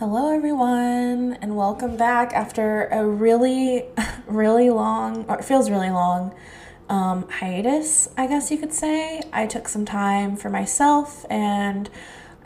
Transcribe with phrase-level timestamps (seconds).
[0.00, 3.84] Hello, everyone, and welcome back after a really,
[4.26, 6.34] really long, or it feels really long,
[6.88, 9.20] um, hiatus, I guess you could say.
[9.30, 11.90] I took some time for myself, and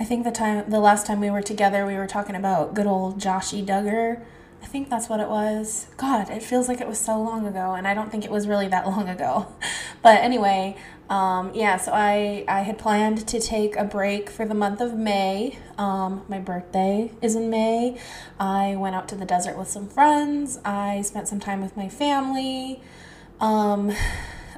[0.01, 2.89] I think the time, the last time we were together, we were talking about good
[2.89, 4.21] old Joshy Duggar.
[4.61, 5.87] I think that's what it was.
[5.97, 8.49] God, it feels like it was so long ago, and I don't think it was
[8.49, 9.47] really that long ago.
[10.03, 10.77] But anyway,
[11.11, 14.95] um, yeah, so I, I had planned to take a break for the month of
[14.95, 15.59] May.
[15.77, 17.99] Um, my birthday is in May.
[18.41, 20.59] I went out to the desert with some friends.
[20.65, 22.81] I spent some time with my family.
[23.39, 23.93] Um,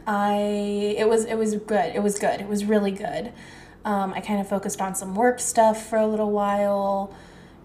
[0.07, 1.95] I it was it was good.
[1.97, 2.41] It was good.
[2.41, 3.33] It was really good.
[3.85, 7.13] Um, I kind of focused on some work stuff for a little while,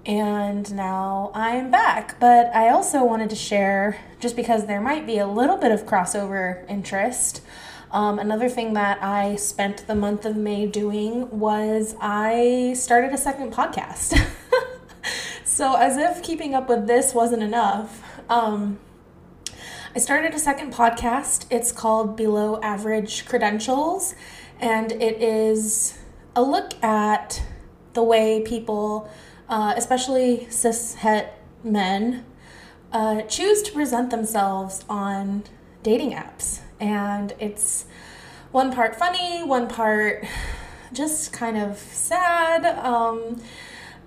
[0.07, 2.19] and now I'm back.
[2.19, 5.85] But I also wanted to share, just because there might be a little bit of
[5.85, 7.41] crossover interest.
[7.91, 13.17] Um, another thing that I spent the month of May doing was I started a
[13.17, 14.17] second podcast.
[15.43, 18.79] so, as if keeping up with this wasn't enough, um,
[19.93, 21.47] I started a second podcast.
[21.49, 24.15] It's called Below Average Credentials,
[24.61, 25.99] and it is
[26.33, 27.43] a look at
[27.91, 29.09] the way people,
[29.49, 32.23] uh, especially cis het men,
[32.93, 35.43] uh, choose to present themselves on
[35.83, 37.85] dating apps and it's
[38.51, 40.25] one part funny, one part
[40.91, 42.65] just kind of sad.
[42.83, 43.41] Um,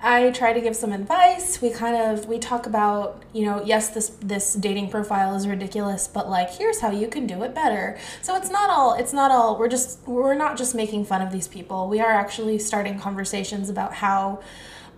[0.02, 1.62] I try to give some advice.
[1.62, 6.06] We kind of we talk about, you know, yes, this this dating profile is ridiculous,
[6.06, 7.96] but like here's how you can do it better.
[8.20, 11.32] So it's not all it's not all we're just we're not just making fun of
[11.32, 11.88] these people.
[11.88, 14.42] We are actually starting conversations about how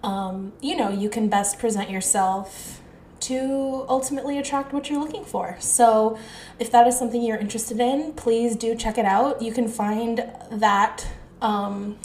[0.03, 2.81] um, you know, you can best present yourself
[3.27, 5.57] to ultimately attract what you're looking for.
[5.61, 6.19] So,
[6.59, 9.43] if that is something you're interested in, please do check it out.
[9.43, 11.07] You can find that
[11.43, 11.99] um,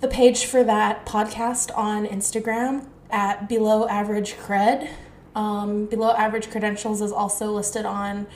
[0.00, 4.88] the page for that podcast on Instagram at below average cred.
[5.34, 8.26] Um, below average credentials is also listed on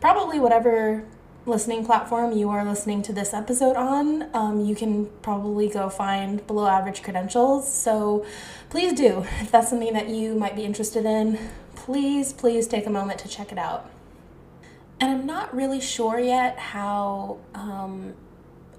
[0.00, 1.04] probably whatever
[1.46, 6.46] listening platform you are listening to this episode on, um, you can probably go find
[6.46, 7.70] below average credentials.
[7.70, 8.24] So
[8.70, 9.26] please do.
[9.40, 11.38] If that's something that you might be interested in,
[11.76, 13.90] please, please take a moment to check it out.
[15.00, 18.14] And I'm not really sure yet how um,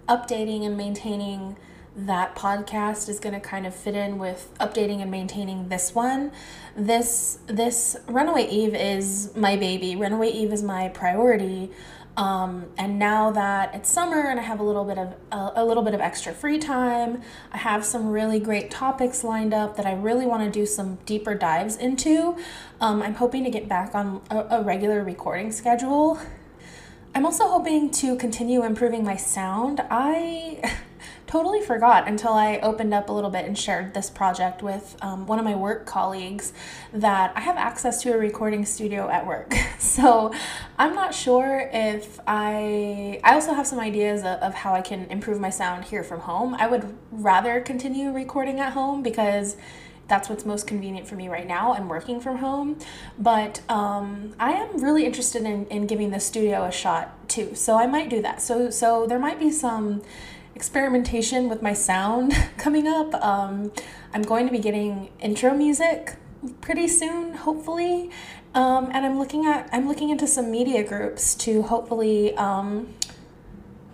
[0.08, 1.58] updating and maintaining
[1.97, 6.32] that podcast is going to kind of fit in with updating and maintaining this one.
[6.76, 9.96] This this Runaway Eve is my baby.
[9.96, 11.72] Runaway Eve is my priority.
[12.18, 15.66] Um, and now that it's summer and I have a little bit of a, a,
[15.66, 17.22] little bit of extra free time,
[17.52, 20.98] I have some really great topics lined up that I really want to do some
[21.06, 22.38] deeper dives into.
[22.80, 26.18] Um, I'm hoping to get back on a, a regular recording schedule.
[27.14, 29.82] I'm also hoping to continue improving my sound.
[29.90, 30.78] I
[31.35, 35.28] totally forgot until I opened up a little bit and shared this project with um,
[35.28, 36.53] one of my work colleagues
[36.94, 39.53] that I have access to a recording studio at work.
[39.78, 40.34] so
[40.79, 43.19] I'm not sure if I.
[43.22, 46.56] I also have some ideas of, how I can improve my sound here from home.
[46.56, 49.57] I would rather continue recording at home because
[50.07, 51.73] that's what's most convenient for me right now.
[51.73, 52.78] I'm working from home,
[53.19, 57.56] but um, I am really interested in, in giving the studio a shot too.
[57.56, 58.41] So I might do that.
[58.41, 60.02] So so there might be some
[60.56, 63.14] experimentation with my sound coming up.
[63.16, 63.72] Um,
[64.14, 66.16] I'm going to be getting intro music
[66.62, 68.10] pretty soon, hopefully.
[68.54, 72.94] Um, and I'm looking at I'm looking into some media groups to hopefully um,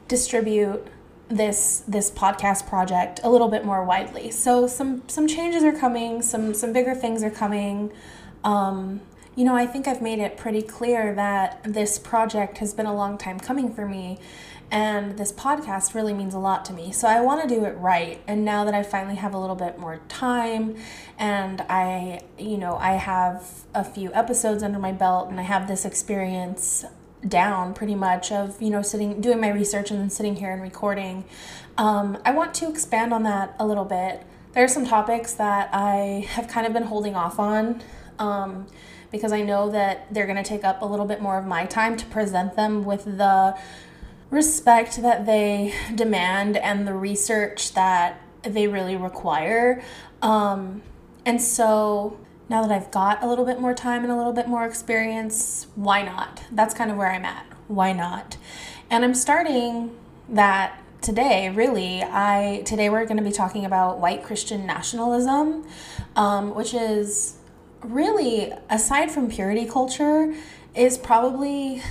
[0.07, 0.85] distribute
[1.29, 4.29] this this podcast project a little bit more widely.
[4.29, 7.91] So some some changes are coming, some some bigger things are coming.
[8.43, 9.01] Um,
[9.35, 12.93] you know, I think I've made it pretty clear that this project has been a
[12.93, 14.19] long time coming for me
[14.71, 16.93] and this podcast really means a lot to me.
[16.93, 18.21] So I want to do it right.
[18.25, 20.77] And now that I finally have a little bit more time
[21.19, 25.67] and I, you know, I have a few episodes under my belt and I have
[25.67, 26.85] this experience
[27.27, 30.61] down pretty much of, you know, sitting, doing my research and then sitting here and
[30.61, 31.25] recording,
[31.77, 34.23] um, I want to expand on that a little bit.
[34.53, 37.83] There are some topics that I have kind of been holding off on.
[38.19, 38.67] Um,
[39.11, 41.65] because I know that they're going to take up a little bit more of my
[41.65, 43.57] time to present them with the
[44.31, 49.83] respect that they demand and the research that they really require.
[50.21, 50.81] Um,
[51.25, 52.17] and so
[52.49, 55.67] now that I've got a little bit more time and a little bit more experience,
[55.75, 56.43] why not?
[56.51, 57.45] That's kind of where I'm at.
[57.67, 58.37] Why not?
[58.89, 59.95] And I'm starting
[60.29, 65.65] that today really i today we're going to be talking about white christian nationalism
[66.15, 67.37] um, which is
[67.81, 70.33] really aside from purity culture
[70.75, 71.81] is probably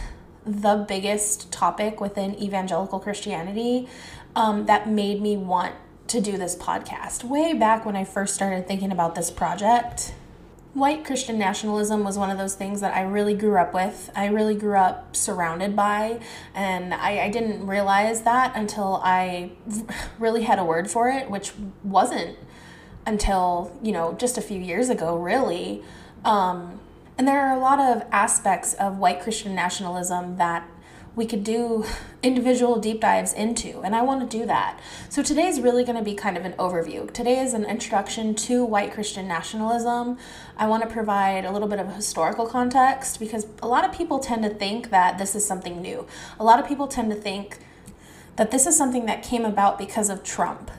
[0.44, 3.88] the biggest topic within evangelical Christianity
[4.34, 5.74] um, that made me want
[6.08, 7.24] to do this podcast.
[7.24, 10.12] Way back when I first started thinking about this project,
[10.74, 14.10] white Christian nationalism was one of those things that I really grew up with.
[14.14, 16.20] I really grew up surrounded by,
[16.54, 19.52] and I, I didn't realize that until I
[20.18, 21.52] really had a word for it, which
[21.82, 22.36] wasn't
[23.06, 25.82] until, you know, just a few years ago, really.
[26.24, 26.80] Um,
[27.20, 30.66] and there are a lot of aspects of white Christian nationalism that
[31.14, 31.84] we could do
[32.22, 34.80] individual deep dives into, and I want to do that.
[35.10, 37.12] So today is really going to be kind of an overview.
[37.12, 40.16] Today is an introduction to white Christian nationalism.
[40.56, 43.92] I want to provide a little bit of a historical context because a lot of
[43.92, 46.06] people tend to think that this is something new.
[46.38, 47.58] A lot of people tend to think
[48.36, 50.70] that this is something that came about because of Trump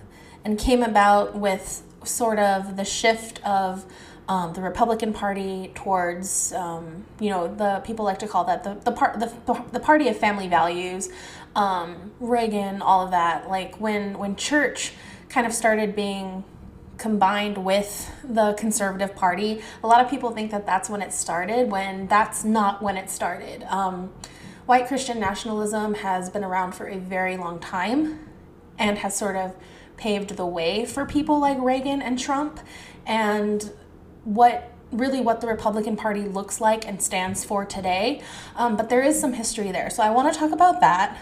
[0.43, 3.85] and came about with sort of the shift of
[4.31, 8.75] um, the Republican Party towards, um, you know, the people like to call that the
[8.75, 9.29] the part the,
[9.73, 11.09] the party of family values,
[11.53, 13.49] um, Reagan, all of that.
[13.49, 14.93] Like when when church
[15.27, 16.45] kind of started being
[16.97, 21.69] combined with the conservative party, a lot of people think that that's when it started.
[21.69, 23.63] When that's not when it started.
[23.63, 24.13] Um,
[24.65, 28.29] white Christian nationalism has been around for a very long time,
[28.79, 29.57] and has sort of
[29.97, 32.61] paved the way for people like Reagan and Trump.
[33.05, 33.73] And
[34.23, 38.21] what really what the Republican Party looks like and stands for today.
[38.55, 39.89] Um, but there is some history there.
[39.89, 41.17] So I want to talk about that.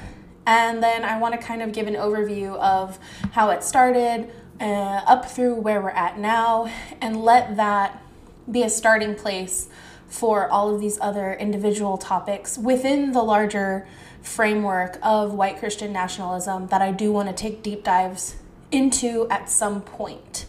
[0.46, 2.98] And then I want to kind of give an overview of
[3.34, 8.04] how it started uh, up through where we're at now and let that
[8.50, 9.70] be a starting place
[10.08, 13.88] for all of these other individual topics within the larger
[14.24, 18.36] framework of white Christian nationalism that I do want to take deep dives
[18.72, 20.48] into at some point.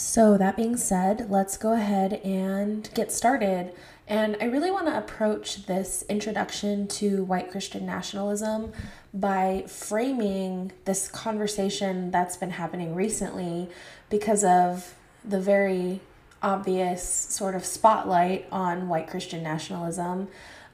[0.00, 3.72] So, that being said, let's go ahead and get started.
[4.06, 8.70] And I really want to approach this introduction to white Christian nationalism
[9.12, 13.70] by framing this conversation that's been happening recently
[14.08, 15.98] because of the very
[16.44, 20.28] obvious sort of spotlight on white Christian nationalism.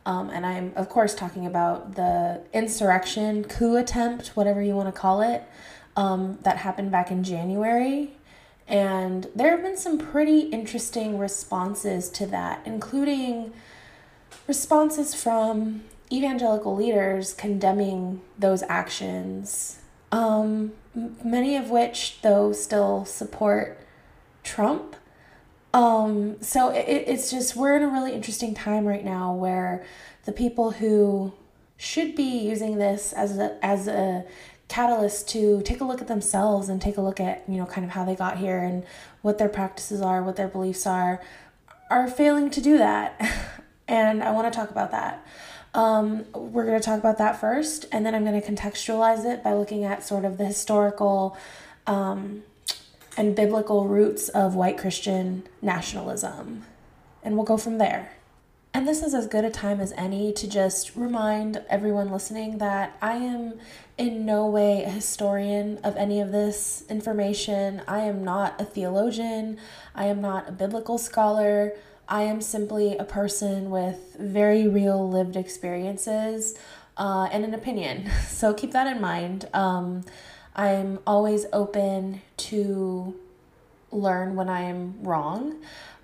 [0.05, 5.00] Um, and I'm, of course, talking about the insurrection, coup attempt, whatever you want to
[5.00, 5.44] call it,
[5.97, 8.12] um, that happened back in January
[8.66, 13.52] and there have been some pretty interesting responses to that, including
[14.46, 19.78] responses from evangelical leaders condemning those actions,
[20.12, 20.72] um,
[21.25, 23.78] many of which, though, still support
[24.43, 24.96] Trump.
[25.72, 29.84] Um, so it, it's just, we're in a really interesting time right now where
[30.25, 31.32] the people who
[31.76, 34.25] should be using this as a, as a
[34.75, 37.85] catalyst to take a look at themselves and take a look at you know kind
[37.85, 38.85] of how they got here and
[39.23, 41.23] what their practices are what their beliefs are
[41.91, 43.11] are failing to do that.
[43.87, 45.23] And i want to talk about that.
[45.75, 49.44] Um, we're going to talk about that first and then i'm going to contextualize it
[49.44, 51.37] by looking at sort of the historical
[51.87, 52.44] um,
[53.19, 56.65] and biblical roots of white christian nationalism.
[57.23, 58.15] And we'll go from there.
[58.75, 62.97] And this is as good a time as any to just remind everyone listening that
[63.00, 63.61] I am
[63.96, 67.82] in no way a historian of any of this information.
[67.87, 69.58] I am not a theologian.
[69.94, 71.73] I am not a biblical scholar.
[72.08, 76.58] I am simply a person with very real lived experiences
[76.96, 78.11] uh, and an opinion.
[78.29, 79.49] So keep that in mind.
[79.55, 80.05] Um,
[80.55, 83.14] I'm always open to
[83.90, 85.62] learn when I am wrong.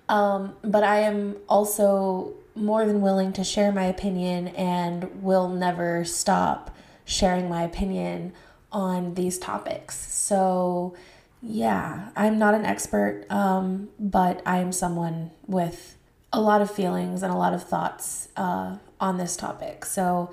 [0.09, 6.03] Um, but I am also more than willing to share my opinion and will never
[6.03, 6.75] stop
[7.11, 8.33] sharing my opinion
[8.71, 9.95] on these topics.
[9.97, 10.95] So,
[11.41, 15.97] yeah, I'm not an expert, um, but I am someone with
[16.31, 19.83] a lot of feelings and a lot of thoughts uh, on this topic.
[19.83, 20.31] So,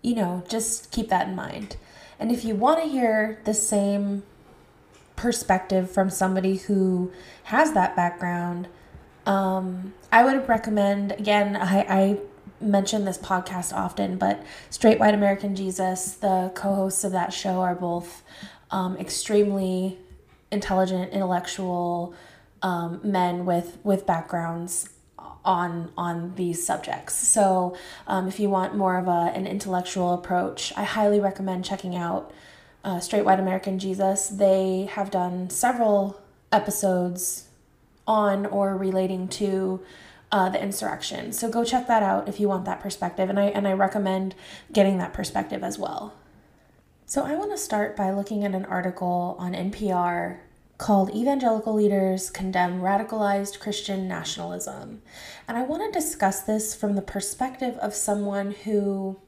[0.00, 1.76] you know, just keep that in mind.
[2.18, 4.22] And if you want to hear the same
[5.16, 7.12] perspective from somebody who
[7.44, 8.68] has that background,
[9.26, 12.18] um, I would recommend, again, I, I
[12.62, 17.60] mention this podcast often, but Straight White American Jesus, the co hosts of that show,
[17.60, 18.22] are both
[18.70, 19.98] um, extremely
[20.50, 22.14] intelligent, intellectual
[22.62, 24.88] um, men with, with backgrounds
[25.44, 27.14] on on these subjects.
[27.14, 27.76] So,
[28.06, 32.32] um, if you want more of a, an intellectual approach, I highly recommend checking out
[32.84, 34.28] uh, Straight White American Jesus.
[34.28, 37.48] They have done several episodes
[38.06, 39.80] on or relating to
[40.32, 41.32] uh, the insurrection.
[41.32, 44.34] So go check that out if you want that perspective, and I and I recommend
[44.72, 46.14] getting that perspective as well.
[47.04, 50.38] So I want to start by looking at an article on NPR
[50.78, 55.02] called Evangelical Leaders Condemn Radicalized Christian Nationalism.
[55.46, 59.18] And I want to discuss this from the perspective of someone who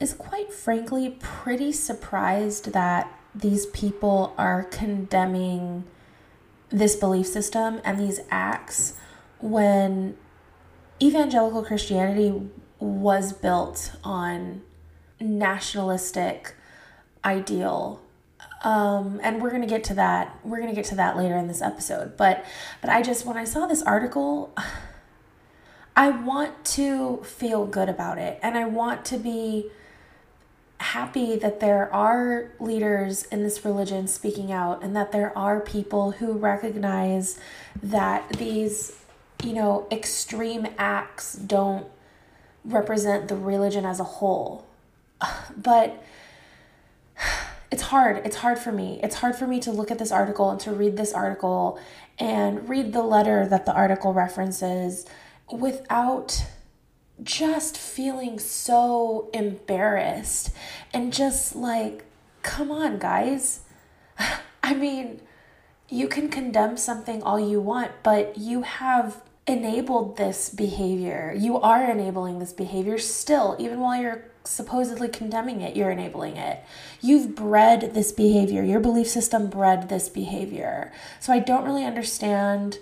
[0.00, 5.84] is quite frankly pretty surprised that these people are condemning
[6.68, 8.94] this belief system and these acts
[9.40, 10.16] when
[11.02, 14.62] evangelical Christianity was built on
[15.20, 16.54] nationalistic
[17.24, 18.00] ideal.
[18.62, 21.60] Um, and we're gonna get to that we're gonna get to that later in this
[21.60, 22.44] episode but
[22.80, 24.52] but i just when i saw this article
[25.96, 29.70] i want to feel good about it and i want to be
[30.78, 36.12] happy that there are leaders in this religion speaking out and that there are people
[36.12, 37.38] who recognize
[37.82, 38.92] that these
[39.42, 41.86] you know extreme acts don't
[42.64, 44.66] represent the religion as a whole
[45.56, 46.02] but
[47.70, 48.22] it's hard.
[48.24, 49.00] It's hard for me.
[49.02, 51.78] It's hard for me to look at this article and to read this article
[52.18, 55.06] and read the letter that the article references
[55.50, 56.44] without
[57.22, 60.50] just feeling so embarrassed
[60.92, 62.04] and just like,
[62.42, 63.60] come on, guys.
[64.62, 65.20] I mean,
[65.88, 71.34] you can condemn something all you want, but you have enabled this behavior.
[71.36, 76.64] You are enabling this behavior still, even while you're supposedly condemning it, you're enabling it.
[77.00, 78.62] You've bred this behavior.
[78.62, 80.92] Your belief system bred this behavior.
[81.20, 82.78] So I don't really understand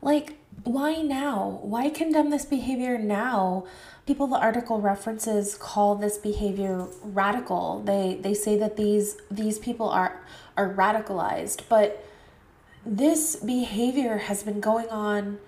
[0.00, 1.60] like why now?
[1.62, 3.64] Why condemn this behavior now?
[4.06, 7.82] People the article references call this behavior radical.
[7.82, 10.20] They they say that these these people are
[10.56, 12.04] are radicalized, but
[12.84, 15.38] this behavior has been going on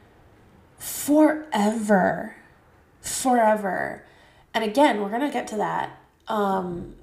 [0.84, 2.36] forever.
[3.00, 4.04] Forever
[4.54, 5.98] and again, we're going to get to that.
[6.28, 6.94] Um,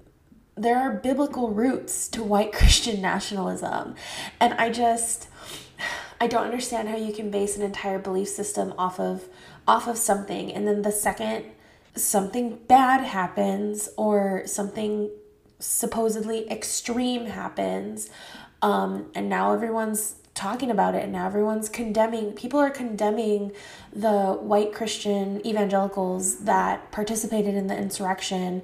[0.55, 3.95] there are biblical roots to white Christian nationalism.
[4.39, 5.27] And I just
[6.19, 9.27] I don't understand how you can base an entire belief system off of
[9.67, 11.45] off of something and then the second
[11.95, 15.09] something bad happens or something
[15.59, 18.09] supposedly extreme happens
[18.61, 23.51] um, and now everyone's talking about it and now everyone's condemning people are condemning
[23.93, 28.61] the white christian evangelicals that participated in the insurrection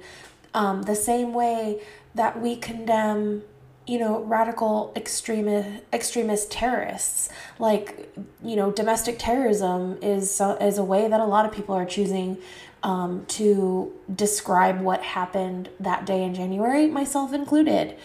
[0.54, 1.80] um, the same way
[2.14, 3.42] that we condemn
[3.88, 7.30] you know radical extremist extremist terrorists.
[7.58, 11.86] Like you know domestic terrorism is is a way that a lot of people are
[11.86, 12.36] choosing
[12.82, 17.96] um, to describe what happened that day in January myself included.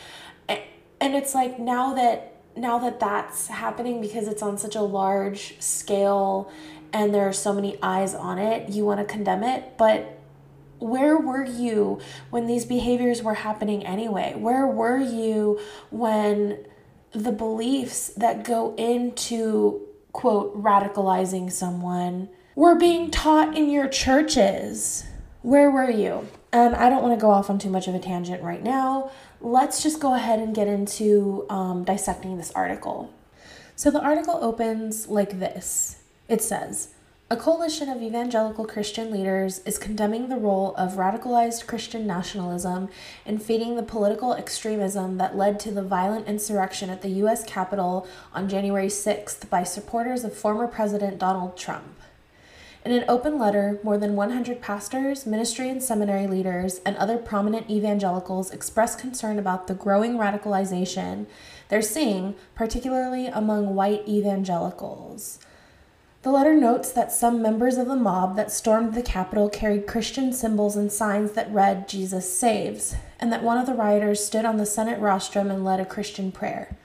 [0.48, 5.60] And it's like now that now that that's happening because it's on such a large
[5.60, 6.51] scale
[6.91, 9.77] and there are so many eyes on it, you want to condemn it.
[9.77, 10.19] But
[10.79, 14.36] where were you when these behaviors were happening anyway?
[14.38, 16.65] Where were you when
[17.12, 25.05] the beliefs that go into, quote, radicalizing someone were being taught in your churches?
[25.41, 26.27] Where were you?
[26.51, 29.10] And I don't want to go off on too much of a tangent right now
[29.43, 33.13] let's just go ahead and get into um, dissecting this article.
[33.75, 36.89] So the article opens like this it says,
[37.29, 42.89] a coalition of evangelical Christian leaders is condemning the role of radicalized Christian nationalism
[43.25, 47.43] in feeding the political extremism that led to the violent insurrection at the U.S.
[47.43, 52.02] Capitol on January 6th by supporters of former President Donald Trump.
[52.86, 57.70] In an open letter, more than 100 pastors, ministry and seminary leaders, and other prominent
[57.70, 61.25] evangelicals expressed concern about the growing radicalization
[61.70, 65.40] they're seeing, particularly among white evangelicals.
[66.24, 70.34] The letter notes that some members of the mob that stormed the Capitol carried Christian
[70.34, 74.58] symbols and signs that read, Jesus saves, and that one of the rioters stood on
[74.58, 76.75] the Senate rostrum and led a Christian prayer.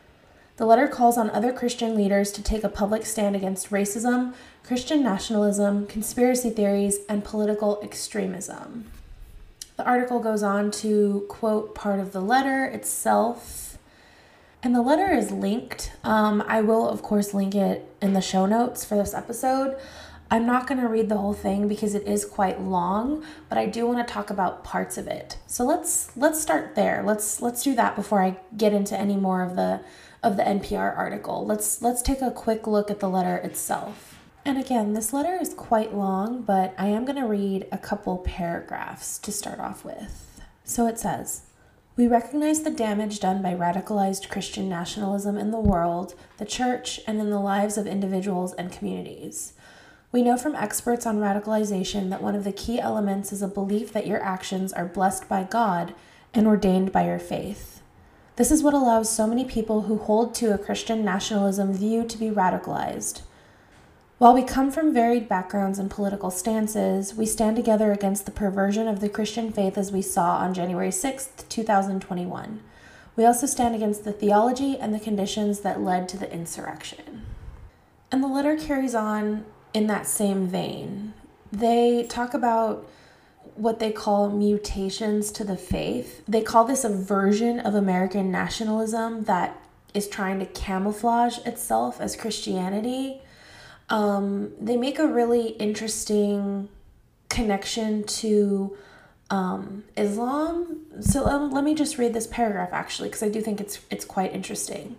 [0.58, 4.34] The letter calls on other Christian leaders to take a public stand against racism,
[4.64, 8.90] Christian nationalism, conspiracy theories, and political extremism.
[9.76, 13.78] The article goes on to quote part of the letter itself.
[14.60, 15.92] And the letter is linked.
[16.02, 19.76] Um, I will, of course, link it in the show notes for this episode.
[20.28, 23.66] I'm not going to read the whole thing because it is quite long, but I
[23.66, 25.38] do want to talk about parts of it.
[25.46, 27.04] So let's let's start there.
[27.06, 29.80] Let's let's do that before I get into any more of the
[30.28, 31.46] of the NPR article.
[31.46, 34.18] Let's let's take a quick look at the letter itself.
[34.44, 38.18] And again, this letter is quite long, but I am going to read a couple
[38.18, 40.40] paragraphs to start off with.
[40.64, 41.42] So it says,
[41.96, 47.20] we recognize the damage done by radicalized Christian nationalism in the world, the church, and
[47.20, 49.54] in the lives of individuals and communities.
[50.12, 53.92] We know from experts on radicalization that one of the key elements is a belief
[53.92, 55.94] that your actions are blessed by God
[56.32, 57.77] and ordained by your faith.
[58.38, 62.16] This is what allows so many people who hold to a Christian nationalism view to
[62.16, 63.22] be radicalized.
[64.18, 68.86] While we come from varied backgrounds and political stances, we stand together against the perversion
[68.86, 72.62] of the Christian faith as we saw on January 6, 2021.
[73.16, 77.26] We also stand against the theology and the conditions that led to the insurrection.
[78.12, 81.12] And the letter carries on in that same vein.
[81.50, 82.88] They talk about
[83.58, 86.22] what they call mutations to the faith.
[86.28, 89.60] They call this a version of American nationalism that
[89.94, 93.20] is trying to camouflage itself as Christianity.
[93.90, 96.68] Um, they make a really interesting
[97.28, 98.76] connection to
[99.30, 100.86] um, Islam.
[101.00, 104.04] So um, let me just read this paragraph actually, because I do think it's it's
[104.04, 104.96] quite interesting.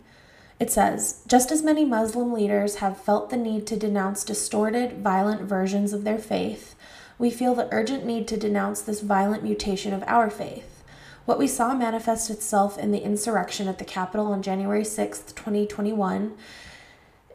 [0.60, 5.44] It says, just as many Muslim leaders have felt the need to denounce distorted, violent
[5.44, 6.76] versions of their faith,
[7.20, 10.84] we feel the urgent need to denounce this violent mutation of our faith.
[11.26, 16.36] What we saw manifest itself in the insurrection at the Capitol on January 6, 2021,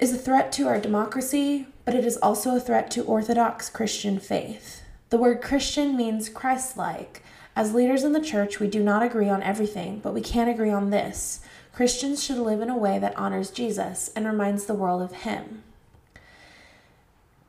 [0.01, 4.19] is a threat to our democracy, but it is also a threat to Orthodox Christian
[4.19, 4.83] faith.
[5.11, 7.23] The word Christian means Christ like.
[7.55, 10.71] As leaders in the church, we do not agree on everything, but we can agree
[10.71, 11.41] on this
[11.73, 15.63] Christians should live in a way that honors Jesus and reminds the world of Him.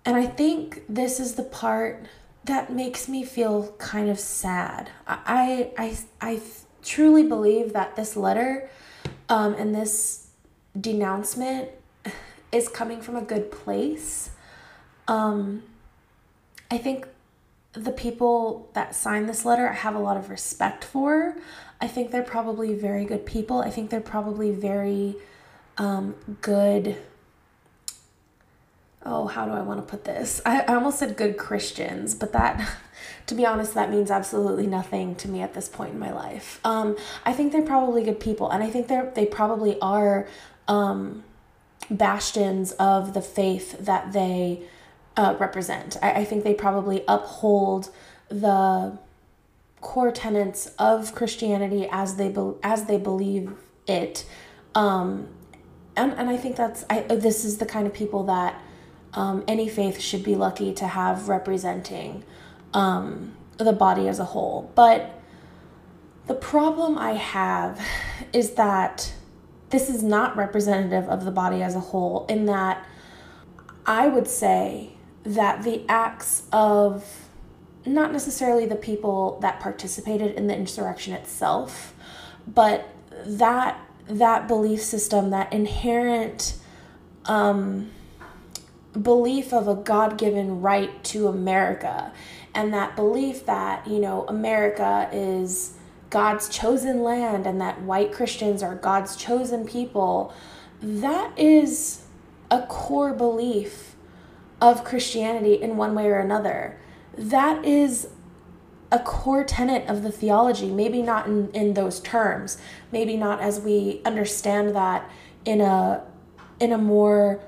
[0.04, 2.06] And I think this is the part
[2.46, 4.92] that makes me feel kind of sad.
[5.08, 6.42] I, I, I
[6.84, 8.70] truly believe that this letter
[9.30, 10.28] um, and this
[10.80, 11.70] denouncement
[12.52, 14.30] is coming from a good place.
[15.08, 15.64] Um,
[16.70, 17.08] I think
[17.74, 21.36] the people that signed this letter I have a lot of respect for.
[21.82, 23.62] I think they're probably very good people.
[23.62, 25.16] I think they're probably very
[25.78, 26.96] um, good.
[29.06, 30.42] Oh, how do I want to put this?
[30.46, 32.68] I, I almost said good Christians, but that,
[33.28, 36.60] to be honest, that means absolutely nothing to me at this point in my life.
[36.64, 40.28] Um, I think they're probably good people, and I think they're they probably are
[40.68, 41.24] um,
[41.90, 44.64] bastions of the faith that they
[45.16, 45.98] uh, represent.
[46.02, 47.92] I, I think they probably uphold
[48.30, 48.98] the
[49.82, 53.54] core tenets of Christianity as they be, as they believe
[53.88, 54.26] it.
[54.74, 55.28] Um,
[55.96, 58.60] and, and I think that's I this is the kind of people that
[59.16, 62.24] um, any faith should be lucky to have representing
[62.74, 64.72] um, the body as a whole.
[64.76, 65.20] But
[66.28, 67.80] the problem I have
[68.34, 69.14] is that
[69.70, 72.86] this is not representative of the body as a whole, in that
[73.86, 74.92] I would say
[75.24, 77.26] that the acts of
[77.86, 81.94] not necessarily the people that participated in the insurrection itself,
[82.48, 82.88] but
[83.26, 86.56] that that belief system, that inherent
[87.26, 87.90] um,
[89.02, 92.12] belief of a God given right to America,
[92.54, 95.78] and that belief that, you know, America is
[96.10, 100.34] God's chosen land and that white Christians are God's chosen people,
[100.82, 102.04] that is
[102.50, 103.96] a core belief
[104.62, 106.80] of Christianity in one way or another.
[107.18, 108.10] That is
[108.92, 112.58] a core tenet of the theology, maybe not in, in those terms,
[112.92, 115.10] maybe not as we understand that
[115.44, 116.04] in a
[116.60, 117.42] in a more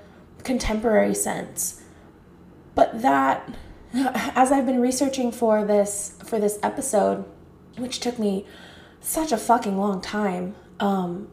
[0.47, 1.83] contemporary sense.
[2.73, 3.47] But that
[3.93, 7.25] as I've been researching for this for this episode,
[7.77, 8.45] which took me
[9.01, 11.27] such a fucking long time, um,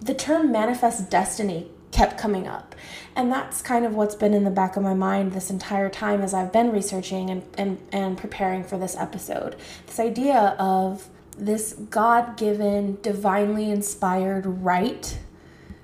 [0.00, 2.74] the term manifest destiny kept coming up.
[3.14, 6.20] And that's kind of what's been in the back of my mind this entire time
[6.20, 9.56] as I've been researching and, and, and preparing for this episode.
[9.86, 15.18] This idea of this God given, divinely inspired right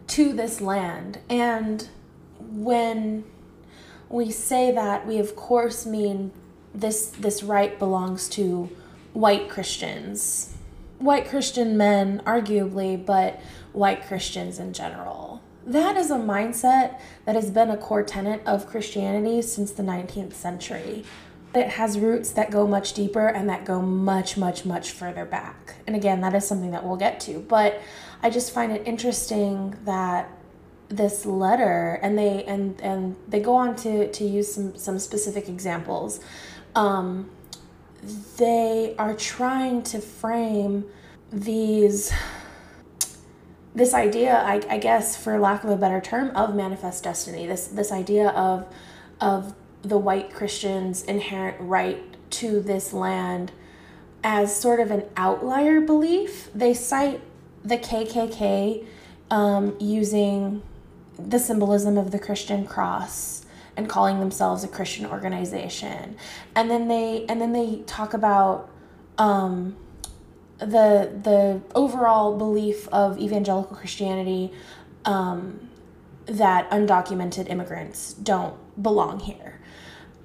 [0.08, 1.20] to this land.
[1.30, 1.88] And
[2.50, 3.24] when
[4.08, 6.32] we say that, we of course mean
[6.74, 8.70] this, this right belongs to
[9.12, 10.54] white Christians.
[10.98, 13.40] White Christian men, arguably, but
[13.72, 15.42] white Christians in general.
[15.64, 20.32] That is a mindset that has been a core tenet of Christianity since the 19th
[20.32, 21.04] century.
[21.54, 25.74] It has roots that go much deeper and that go much, much, much further back.
[25.86, 27.40] And again, that is something that we'll get to.
[27.40, 27.80] But
[28.22, 30.30] I just find it interesting that
[30.96, 35.48] this letter and they and and they go on to to use some some specific
[35.48, 36.20] examples
[36.74, 37.30] um
[38.36, 40.84] they are trying to frame
[41.30, 42.12] these
[43.74, 47.46] this idea, I, I guess, for lack of a better term, of manifest destiny.
[47.46, 48.66] This this idea of
[49.20, 52.02] of the white Christians' inherent right
[52.32, 53.52] to this land
[54.22, 56.50] as sort of an outlier belief.
[56.54, 57.20] They cite
[57.64, 58.86] the KKK
[59.30, 60.62] um, using
[61.18, 63.44] the symbolism of the Christian cross
[63.76, 66.16] and calling themselves a Christian organization,
[66.54, 68.70] and then they and then they talk about
[69.18, 69.76] um,
[70.58, 74.52] the the overall belief of evangelical Christianity
[75.04, 75.70] um,
[76.26, 79.60] that undocumented immigrants don't belong here,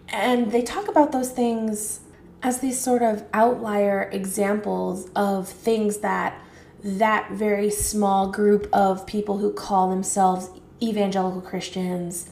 [0.10, 2.02] and they talk about those things
[2.43, 6.39] as these sort of outlier examples of things that
[6.84, 10.50] that very small group of people who call themselves
[10.82, 12.30] evangelical Christians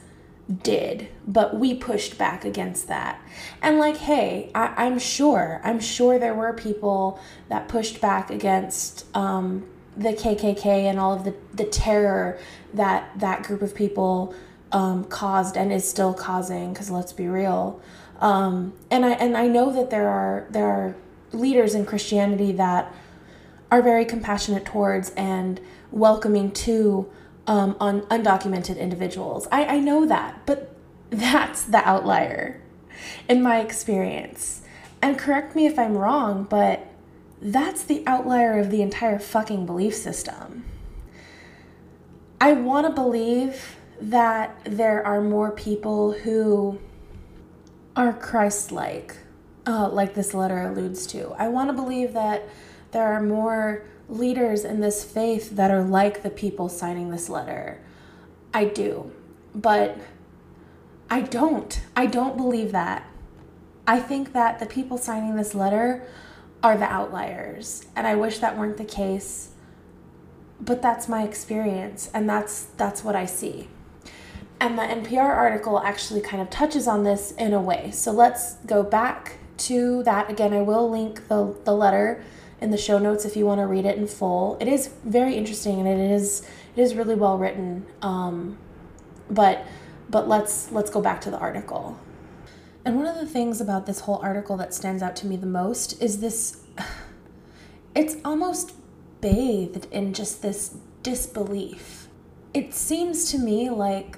[0.61, 3.19] did, but we pushed back against that.
[3.61, 9.05] And like, hey, I, am sure, I'm sure there were people that pushed back against
[9.15, 9.65] um,
[9.97, 12.37] the KKK and all of the, the terror
[12.73, 14.35] that that group of people
[14.71, 16.73] um, caused and is still causing.
[16.73, 17.81] Because let's be real,
[18.19, 20.95] um, and I and I know that there are there are
[21.31, 22.93] leaders in Christianity that
[23.71, 25.59] are very compassionate towards and
[25.91, 27.09] welcoming to
[27.47, 29.47] um, on undocumented individuals.
[29.51, 30.75] I, I know that, but
[31.09, 32.61] that's the outlier
[33.27, 34.61] in my experience.
[35.01, 36.87] And correct me if I'm wrong, but
[37.41, 40.65] that's the outlier of the entire fucking belief system.
[42.41, 46.79] I want to believe that there are more people who
[47.95, 49.15] are Christ like,
[49.65, 51.33] uh, like this letter alludes to.
[51.37, 52.47] I want to believe that
[52.91, 57.79] there are more leaders in this faith that are like the people signing this letter.
[58.53, 59.11] I do.
[59.53, 59.97] But
[61.09, 61.81] I don't.
[61.95, 63.09] I don't believe that.
[63.87, 66.07] I think that the people signing this letter
[66.63, 67.85] are the outliers.
[67.95, 69.51] And I wish that weren't the case.
[70.59, 73.67] But that's my experience and that's that's what I see.
[74.59, 77.91] And the NPR article actually kind of touches on this in a way.
[77.91, 80.29] So let's go back to that.
[80.29, 82.23] Again, I will link the, the letter
[82.65, 84.57] in the show notes if you want to read it in full.
[84.59, 87.85] It is very interesting and it is it is really well written.
[88.01, 88.57] Um,
[89.29, 89.65] but
[90.09, 91.99] but let's let's go back to the article.
[92.83, 95.47] And one of the things about this whole article that stands out to me the
[95.47, 96.63] most is this
[97.95, 98.73] it's almost
[99.21, 102.07] bathed in just this disbelief.
[102.53, 104.17] It seems to me like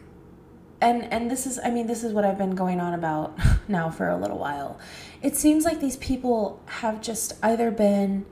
[0.80, 3.90] and and this is I mean this is what I've been going on about now
[3.90, 4.80] for a little while.
[5.22, 8.26] It seems like these people have just either been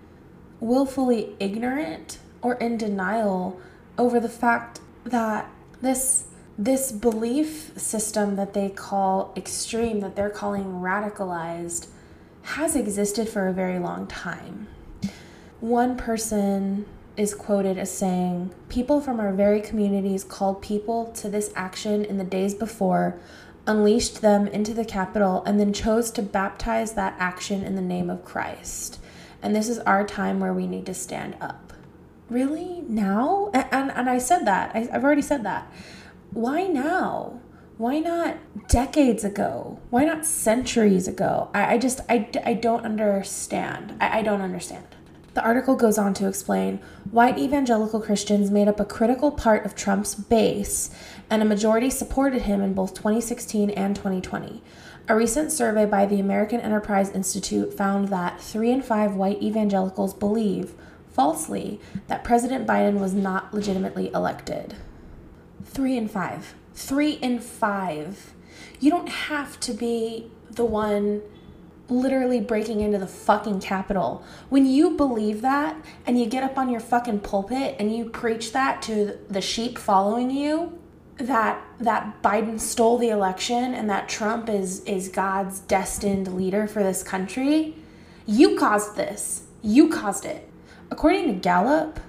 [0.66, 3.60] willfully ignorant or in denial
[3.98, 5.50] over the fact that
[5.82, 6.26] this
[6.58, 11.88] this belief system that they call extreme that they're calling radicalized
[12.44, 14.68] has existed for a very long time.
[15.60, 16.86] One person
[17.18, 22.18] is quoted as saying, People from our very communities called people to this action in
[22.18, 23.20] the days before,
[23.68, 28.10] unleashed them into the Capitol, and then chose to baptize that action in the name
[28.10, 29.00] of Christ.
[29.46, 31.72] And this is our time where we need to stand up.
[32.32, 32.82] Really?
[32.90, 33.52] Now?
[33.54, 34.72] And, and, and I said that.
[34.76, 35.72] I, I've already said that.
[36.32, 37.42] Why now?
[37.78, 39.80] Why not decades ago?
[39.92, 41.52] Why not centuries ago?
[41.54, 43.96] I, I just, I, I don't understand.
[44.02, 44.88] I, I don't understand.
[45.36, 46.80] The article goes on to explain
[47.12, 50.90] white evangelical Christians made up a critical part of Trump's base,
[51.30, 54.64] and a majority supported him in both 2016 and 2020.
[55.08, 60.16] A recent survey by the American Enterprise Institute found that three in five white evangelicals
[60.16, 60.74] believe,
[61.12, 64.74] falsely, that President Biden was not legitimately elected.
[65.64, 66.56] Three in five.
[66.74, 68.34] Three in five.
[68.80, 71.22] You don't have to be the one
[71.88, 74.24] literally breaking into the fucking Capitol.
[74.50, 75.76] When you believe that
[76.08, 79.78] and you get up on your fucking pulpit and you preach that to the sheep
[79.78, 80.80] following you,
[81.18, 86.84] that that Biden stole the election and that Trump is is God's destined leader for
[86.84, 87.76] this country,
[88.26, 89.44] you caused this.
[89.62, 90.50] You caused it.
[90.92, 92.00] According to Gallup,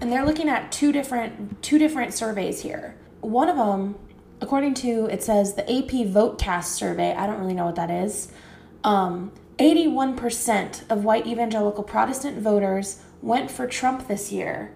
[0.00, 2.96] and they're looking at two different two different surveys here.
[3.20, 3.96] One of them,
[4.40, 8.32] according to it says the AP VoteCast survey, I don't really know what that is
[8.86, 14.72] um, 81% of white evangelical Protestant voters went for Trump this year,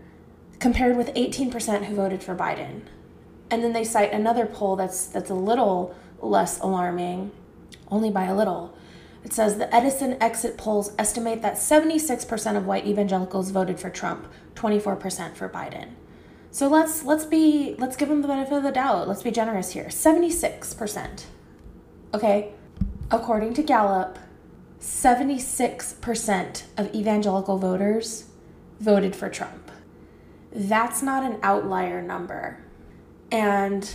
[0.58, 2.82] compared with 18% who voted for Biden.
[3.50, 7.32] And then they cite another poll that's that's a little less alarming,
[7.90, 8.76] only by a little.
[9.24, 14.26] It says the Edison exit polls estimate that 76% of white evangelicals voted for Trump,
[14.54, 15.90] 24% for Biden.
[16.52, 19.06] So let's let's be let's give them the benefit of the doubt.
[19.08, 19.86] Let's be generous here.
[19.86, 21.24] 76%.
[22.12, 22.52] Okay?
[23.10, 24.18] According to Gallup,
[24.80, 28.24] 76% of evangelical voters
[28.80, 29.70] voted for Trump.
[30.52, 32.58] That's not an outlier number.
[33.30, 33.92] And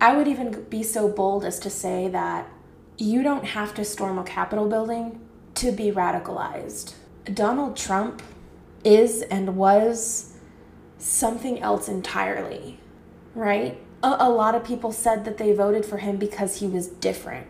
[0.00, 2.48] I would even be so bold as to say that
[2.98, 5.20] you don't have to storm a Capitol building
[5.54, 6.94] to be radicalized.
[7.32, 8.22] Donald Trump
[8.84, 10.34] is and was
[10.98, 12.78] something else entirely,
[13.34, 13.80] right?
[14.02, 17.46] A, a, lot of people said that they voted for him because he was different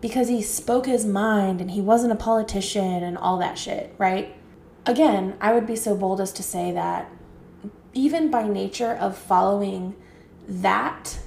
[0.00, 4.34] because he spoke his mind and he wasn't a politician and all that shit, right?
[4.86, 7.10] Again, I would be so bold as to say that
[7.92, 9.96] even by nature of following
[10.48, 11.18] that,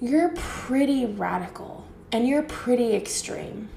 [0.00, 3.68] you're pretty radical and you're pretty extreme.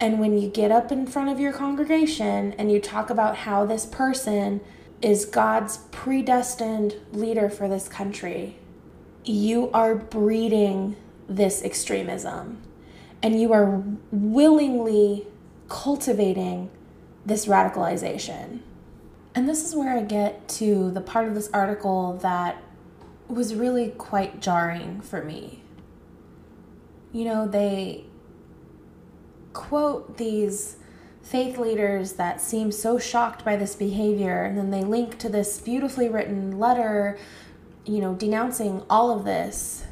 [0.00, 3.64] And when you get up in front of your congregation and you talk about how
[3.66, 4.60] this person
[5.02, 8.56] is God's predestined leader for this country,
[9.24, 10.96] you are breeding
[11.28, 12.62] this extremism
[13.22, 15.26] and you are willingly
[15.68, 16.70] cultivating
[17.24, 18.60] this radicalization.
[19.34, 22.62] And this is where I get to the part of this article that
[23.28, 25.62] was really quite jarring for me.
[27.12, 28.04] You know, they
[29.52, 30.76] quote these
[31.22, 35.58] faith leaders that seem so shocked by this behavior, and then they link to this
[35.58, 37.18] beautifully written letter,
[37.86, 39.86] you know, denouncing all of this.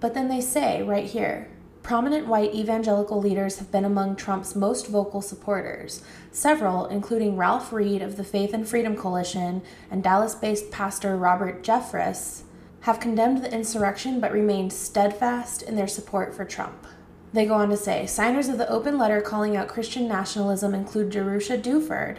[0.00, 1.48] But then they say right here,
[1.88, 6.02] Prominent white evangelical leaders have been among Trump's most vocal supporters.
[6.30, 11.62] Several, including Ralph Reed of the Faith and Freedom Coalition and Dallas based pastor Robert
[11.62, 12.42] Jeffress,
[12.82, 16.86] have condemned the insurrection but remained steadfast in their support for Trump.
[17.32, 21.10] They go on to say signers of the open letter calling out Christian nationalism include
[21.10, 22.18] Jerusha Duford,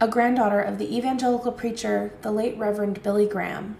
[0.00, 3.76] a granddaughter of the evangelical preacher, the late Reverend Billy Graham.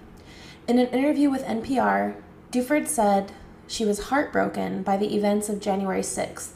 [0.66, 2.16] In an interview with NPR,
[2.50, 3.30] Duford said,
[3.72, 6.50] she was heartbroken by the events of January 6th,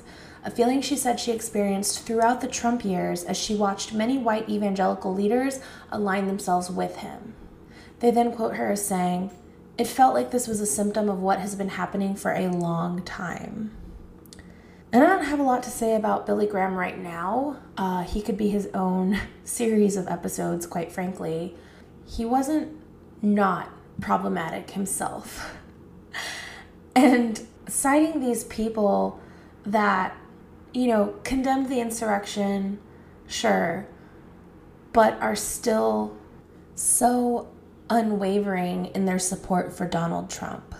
[0.44, 4.50] a feeling she said she experienced throughout the Trump years as she watched many white
[4.50, 5.58] evangelical leaders
[5.90, 7.32] align themselves with him.
[8.00, 9.30] They then quote her as saying,
[9.78, 13.02] It felt like this was a symptom of what has been happening for a long
[13.02, 13.74] time.
[14.92, 17.56] And I don't have a lot to say about Billy Graham right now.
[17.78, 21.56] Uh, he could be his own series of episodes, quite frankly.
[22.04, 22.76] He wasn't
[23.22, 23.70] not
[24.02, 25.56] problematic himself.
[26.96, 29.20] And citing these people
[29.64, 30.16] that,
[30.72, 32.78] you know, condemned the insurrection,
[33.28, 33.86] sure,
[34.92, 36.16] but are still
[36.74, 37.48] so
[37.90, 40.74] unwavering in their support for Donald Trump.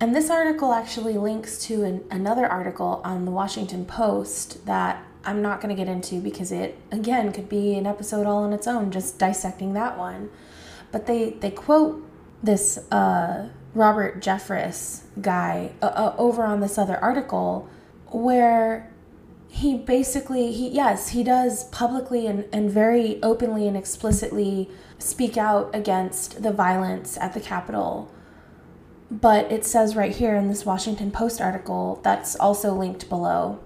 [0.00, 5.42] And this article actually links to an, another article on the Washington Post that I'm
[5.42, 8.66] not going to get into because it, again, could be an episode all on its
[8.66, 10.30] own, just dissecting that one.
[10.90, 12.02] But they, they quote
[12.42, 17.68] this uh, Robert Jeffress guy uh, uh, over on this other article
[18.06, 18.90] where
[19.48, 25.70] he basically he yes he does publicly and, and very openly and explicitly speak out
[25.74, 28.12] against the violence at the capitol.
[29.10, 33.60] But it says right here in this washington post article that's also linked below.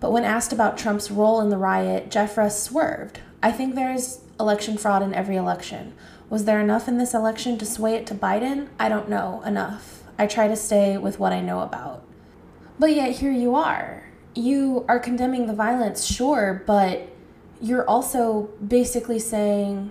[0.00, 3.20] But when asked about trump's role in the riot jeffress swerved.
[3.42, 5.94] I think there's election fraud in every election
[6.30, 8.68] was there enough in this election to sway it to Biden?
[8.78, 10.04] I don't know enough.
[10.16, 12.04] I try to stay with what I know about.
[12.78, 14.04] But yet, here you are.
[14.34, 17.08] You are condemning the violence, sure, but
[17.60, 19.90] you're also basically saying,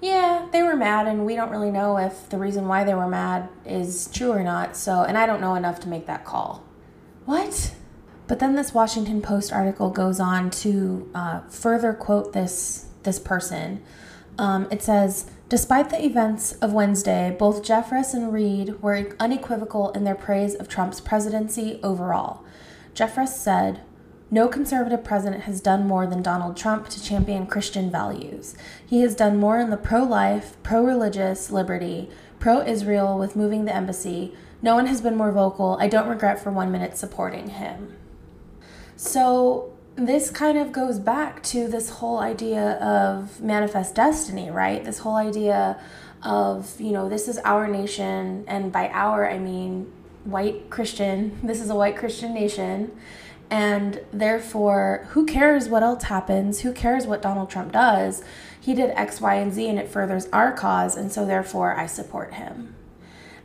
[0.00, 3.06] yeah, they were mad, and we don't really know if the reason why they were
[3.06, 6.64] mad is true or not, so, and I don't know enough to make that call.
[7.26, 7.74] What?
[8.26, 13.82] But then this Washington Post article goes on to uh, further quote this this person.
[14.38, 20.04] Um, it says, Despite the events of Wednesday, both Jeffress and Reed were unequivocal in
[20.04, 22.44] their praise of Trump's presidency overall.
[22.94, 23.80] Jeffress said,
[24.30, 28.54] no conservative president has done more than Donald Trump to champion Christian values.
[28.86, 32.08] He has done more in the pro life, pro religious liberty,
[32.38, 34.32] pro Israel with moving the embassy.
[34.62, 35.76] No one has been more vocal.
[35.80, 37.96] I don't regret for one minute supporting him.
[38.94, 44.84] So this kind of goes back to this whole idea of manifest destiny, right?
[44.84, 45.80] This whole idea
[46.22, 49.92] of, you know, this is our nation, and by our, I mean
[50.24, 51.38] white Christian.
[51.42, 52.92] This is a white Christian nation.
[53.50, 56.60] And therefore, who cares what else happens?
[56.60, 58.22] Who cares what Donald Trump does?
[58.60, 61.86] He did X, Y, and Z, and it furthers our cause, and so therefore I
[61.86, 62.76] support him.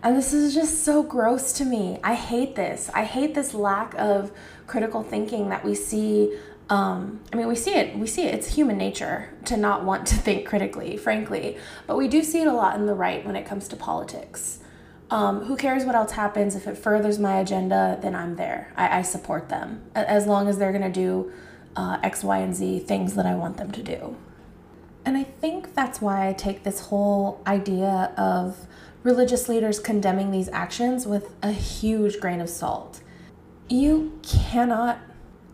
[0.06, 1.98] And this is just so gross to me.
[2.04, 2.92] I hate this.
[2.94, 4.32] I hate this lack of
[4.68, 6.38] critical thinking that we see.
[6.70, 7.98] Um, I mean, we see it.
[7.98, 8.36] We see it.
[8.36, 11.58] It's human nature to not want to think critically, frankly.
[11.88, 14.60] But we do see it a lot in the right when it comes to politics.
[15.10, 16.56] Um, who cares what else happens?
[16.56, 18.72] If it furthers my agenda, then I'm there.
[18.76, 21.32] I, I support them as long as they're going to do
[21.76, 24.16] uh, X, Y, and Z things that I want them to do.
[25.04, 28.68] And I think that's why I take this whole idea of
[29.06, 33.02] religious leaders condemning these actions with a huge grain of salt.
[33.70, 35.00] You cannot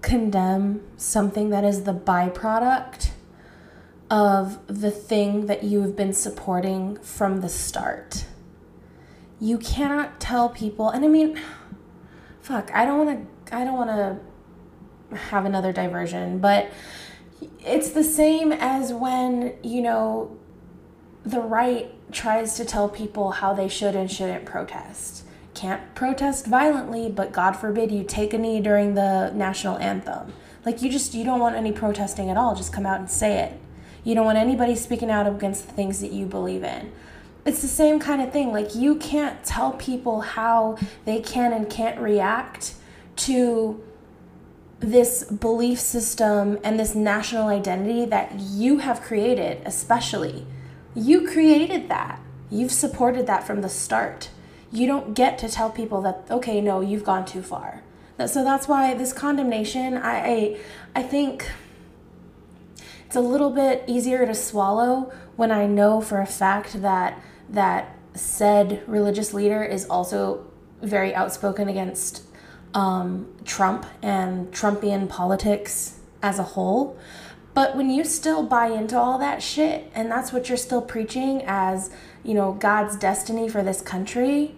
[0.02, 3.10] condemn something that is the byproduct
[4.10, 8.26] of the thing that you have been supporting from the start.
[9.42, 11.38] You cannot tell people, and I mean,
[12.40, 16.70] fuck, I don't want to, I don't want to have another diversion, but
[17.60, 20.38] it's the same as when, you know,
[21.26, 25.24] the right tries to tell people how they should and shouldn't protest.
[25.54, 30.34] Can't protest violently, but God forbid you take a knee during the national anthem.
[30.66, 33.40] Like you just you don't want any protesting at all, just come out and say
[33.40, 33.60] it.
[34.04, 36.92] You don't want anybody speaking out against the things that you believe in.
[37.46, 38.52] It's the same kind of thing.
[38.52, 42.76] Like, you can't tell people how they can and can't react
[43.18, 43.84] to
[44.80, 50.46] this belief system and this national identity that you have created, especially.
[50.94, 52.20] You created that.
[52.50, 54.30] You've supported that from the start.
[54.72, 57.84] You don't get to tell people that, okay, no, you've gone too far.
[58.26, 60.58] So that's why this condemnation, I, I,
[60.98, 61.50] I think
[63.06, 67.96] it's a little bit easier to swallow when I know for a fact that that
[68.14, 70.46] said religious leader is also
[70.82, 72.24] very outspoken against
[72.74, 76.98] um, Trump and Trumpian politics as a whole.
[77.54, 81.44] But when you still buy into all that shit and that's what you're still preaching
[81.46, 81.90] as,
[82.24, 84.56] you know, God's destiny for this country,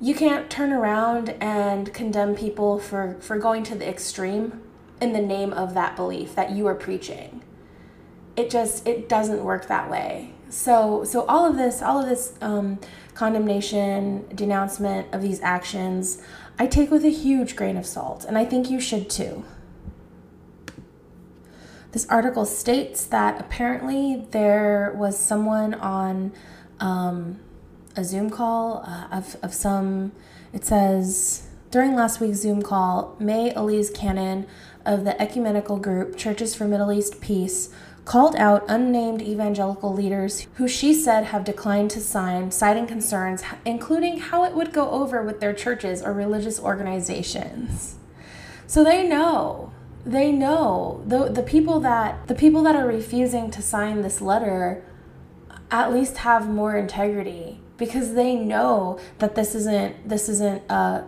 [0.00, 4.62] you can't turn around and condemn people for, for going to the extreme
[5.00, 7.42] in the name of that belief that you are preaching.
[8.36, 10.32] It just it doesn't work that way.
[10.48, 12.78] So so all of this all of this um,
[13.14, 16.22] condemnation denouncement of these actions
[16.58, 19.44] I take with a huge grain of salt, and I think you should too.
[21.92, 26.32] This article states that apparently there was someone on
[26.80, 27.40] um,
[27.96, 30.12] a Zoom call uh, of, of some,
[30.52, 34.46] it says, during last week's Zoom call, Mae Elise Cannon
[34.84, 37.70] of the ecumenical group Churches for Middle East Peace
[38.04, 44.18] called out unnamed evangelical leaders who she said have declined to sign, citing concerns, including
[44.18, 47.96] how it would go over with their churches or religious organizations.
[48.66, 49.72] So they know.
[50.08, 54.82] They know the the people that the people that are refusing to sign this letter
[55.70, 61.04] at least have more integrity because they know that this isn't this isn't a,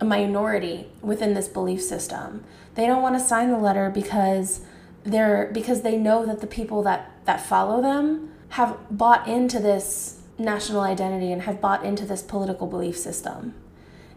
[0.00, 2.44] a minority within this belief system.
[2.74, 4.60] They don't want to sign the letter because
[5.02, 10.20] they're because they know that the people that that follow them have bought into this
[10.36, 13.54] national identity and have bought into this political belief system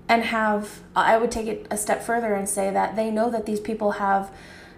[0.08, 3.46] and have i would take it a step further and say that they know that
[3.46, 4.32] these people have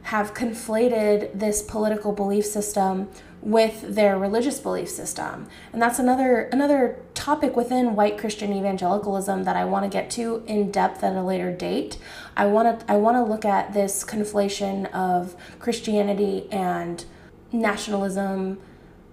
[0.03, 3.09] have conflated this political belief system
[3.41, 5.47] with their religious belief system.
[5.73, 10.43] And that's another another topic within white Christian evangelicalism that I want to get to
[10.47, 11.97] in depth at a later date.
[12.35, 17.03] I want to I want to look at this conflation of Christianity and
[17.51, 18.59] nationalism,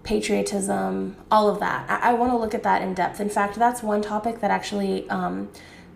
[0.04, 1.90] patriotism, all of that.
[1.90, 3.20] I, I want to look at that in depth.
[3.20, 5.50] In fact, that's one topic that actually um,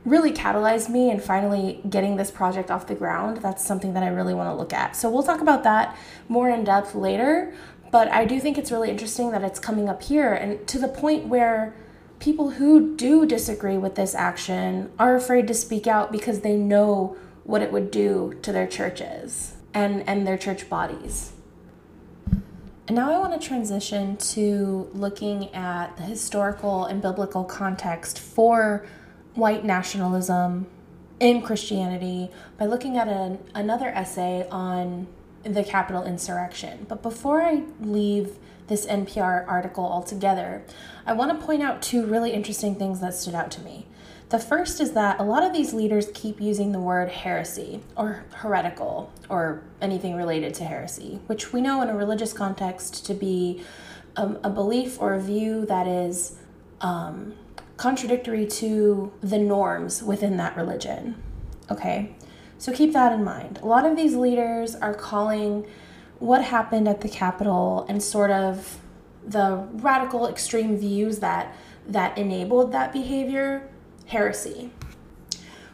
[0.04, 3.38] really catalyzed me in finally getting this project off the ground.
[3.38, 4.96] That's something that I really want to look at.
[4.96, 5.96] So we'll talk about that
[6.28, 7.52] more in depth later.
[7.90, 10.88] But I do think it's really interesting that it's coming up here and to the
[10.88, 11.74] point where
[12.18, 17.16] people who do disagree with this action are afraid to speak out because they know
[17.44, 21.32] what it would do to their churches and, and their church bodies.
[22.88, 28.86] And now I want to transition to looking at the historical and biblical context for
[29.34, 30.66] white nationalism
[31.20, 35.08] in Christianity by looking at an, another essay on
[35.42, 36.86] the Capitol insurrection.
[36.88, 38.36] But before I leave
[38.68, 40.62] this NPR article altogether,
[41.06, 43.86] I want to point out two really interesting things that stood out to me.
[44.28, 48.24] The first is that a lot of these leaders keep using the word heresy or
[48.34, 53.64] heretical or anything related to heresy, which we know in a religious context to be
[54.16, 56.36] um, a belief or a view that is
[56.82, 57.34] um,
[57.78, 61.20] contradictory to the norms within that religion.
[61.70, 62.14] Okay?
[62.58, 63.60] So keep that in mind.
[63.62, 65.66] A lot of these leaders are calling
[66.18, 68.80] what happened at the Capitol and sort of
[69.24, 71.54] the radical extreme views that
[71.86, 73.70] that enabled that behavior
[74.06, 74.70] heresy.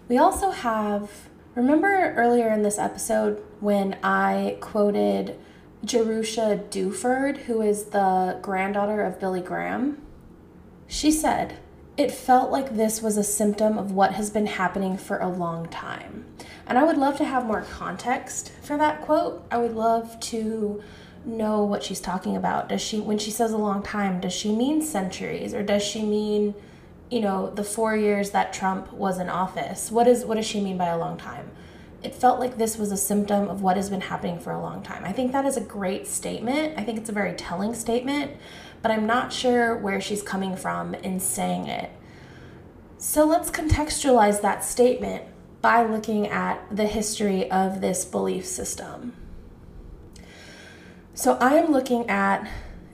[0.06, 1.10] We also have
[1.54, 5.38] remember earlier in this episode when I quoted
[5.84, 10.02] Jerushah Duford, who is the granddaughter of Billy Graham?
[10.86, 11.58] She said,
[11.96, 15.68] It felt like this was a symptom of what has been happening for a long
[15.68, 16.24] time.
[16.66, 19.46] And I would love to have more context for that quote.
[19.50, 20.82] I would love to
[21.24, 22.68] know what she's talking about.
[22.68, 26.02] Does she, when she says a long time, does she mean centuries or does she
[26.02, 26.54] mean,
[27.10, 29.92] you know, the four years that Trump was in office?
[29.92, 31.50] What is, what does she mean by a long time?
[32.02, 34.82] It felt like this was a symptom of what has been happening for a long
[34.82, 35.04] time.
[35.04, 36.76] I think that is a great statement.
[36.76, 38.32] I think it's a very telling statement,
[38.84, 41.90] but I'm not sure where she's coming from in saying it.
[42.98, 45.24] So let's contextualize that statement
[45.62, 49.14] by looking at the history of this belief system.
[51.14, 52.46] So I am looking at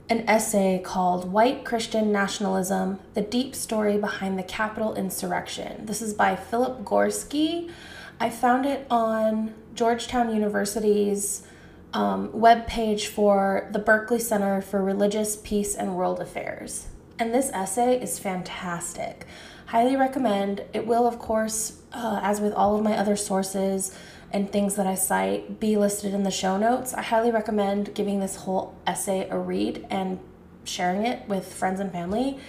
[0.07, 5.85] an essay called White Christian Nationalism The Deep Story Behind the Capitol Insurrection.
[5.85, 7.69] This is by Philip Gorski.
[8.17, 11.45] I found it on Georgetown University's
[11.93, 16.87] um, web page for the Berkley Center for Religious Peace and World Affairs.
[17.19, 19.25] And this essay is fantastic.
[19.67, 20.63] Highly recommend.
[20.73, 23.95] It will, of course, uh, as with all of my other sources
[24.31, 26.93] and things that I cite, be listed in the show notes.
[26.93, 30.19] I highly recommend giving this whole essay a read and
[30.63, 32.39] sharing it with friends and family.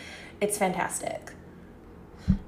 [0.40, 1.32] It's fantastic.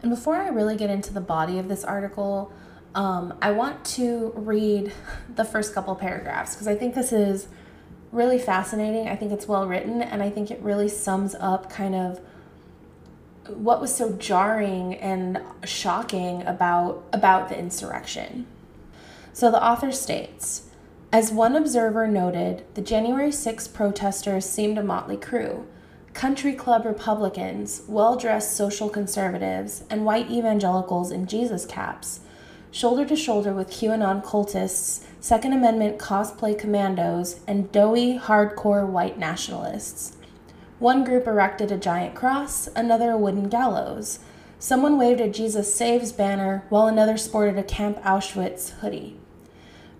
[0.02, 2.52] And before I really get into the body of this article,
[2.94, 4.92] um, I want to read
[5.34, 7.48] the first couple paragraphs because I think this is
[8.12, 9.08] really fascinating.
[9.08, 12.20] I think it's well written, and I think it really sums up kind of
[13.48, 18.46] what was so jarring and shocking about about the insurrection.
[19.32, 20.68] So the author states,
[21.12, 25.66] as one observer noted, the January 6 protesters seemed a motley crew.
[26.12, 32.20] Country club Republicans, well dressed social conservatives, and white evangelicals in Jesus caps,
[32.74, 40.16] shoulder to shoulder with QAnon cultists, Second Amendment cosplay commandos, and doughy, hardcore white nationalists.
[40.80, 44.18] One group erected a giant cross, another a wooden gallows.
[44.58, 49.16] Someone waved a Jesus Saves banner, while another sported a Camp Auschwitz hoodie.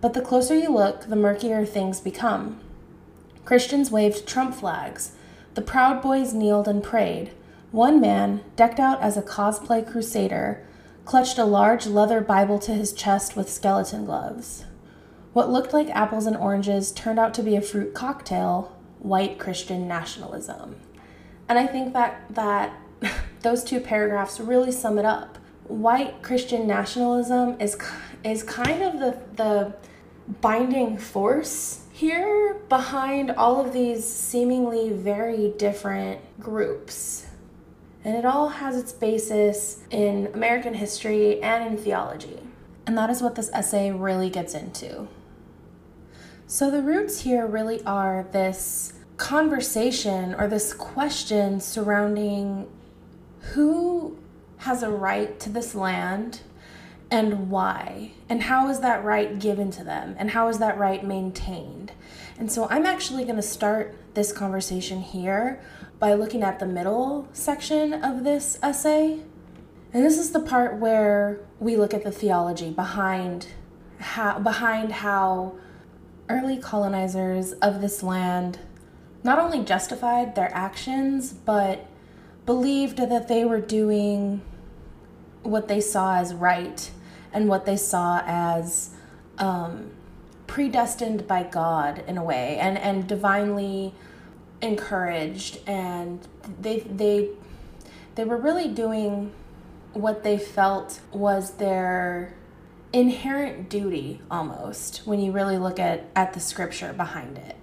[0.01, 2.59] But the closer you look, the murkier things become.
[3.45, 5.12] Christians waved Trump flags.
[5.55, 7.31] The Proud Boys kneeled and prayed.
[7.70, 10.66] One man, decked out as a cosplay crusader,
[11.05, 14.64] clutched a large leather Bible to his chest with skeleton gloves.
[15.32, 19.86] What looked like apples and oranges turned out to be a fruit cocktail white Christian
[19.86, 20.76] nationalism.
[21.48, 22.72] And I think that, that
[23.42, 25.38] those two paragraphs really sum it up.
[25.64, 27.76] White Christian nationalism is,
[28.22, 29.74] is kind of the, the
[30.40, 37.24] binding force here behind all of these seemingly very different groups.
[38.05, 42.38] And it all has its basis in American history and in theology.
[42.86, 45.09] And that is what this essay really gets into.
[46.46, 52.68] So, the roots here really are this conversation or this question surrounding
[53.52, 54.18] who
[54.59, 56.40] has a right to this land
[57.11, 61.05] and why and how is that right given to them and how is that right
[61.05, 61.92] maintained
[62.38, 65.61] and so i'm actually going to start this conversation here
[66.05, 69.20] by looking at the middle section of this essay.
[69.90, 73.46] And this is the part where we look at the theology behind
[74.00, 75.55] how behind how
[76.28, 78.59] early colonizers of this land
[79.22, 81.86] not only justified their actions but
[82.44, 84.42] believed that they were doing
[85.42, 86.90] what they saw as right
[87.32, 88.90] and what they saw as
[89.38, 89.90] um,
[90.46, 93.94] predestined by God in a way and, and divinely
[94.65, 96.27] encouraged and
[96.61, 97.31] they they
[98.15, 99.33] they were really doing
[99.93, 102.35] what they felt was their
[102.93, 107.57] inherent duty almost when you really look at at the scripture behind it.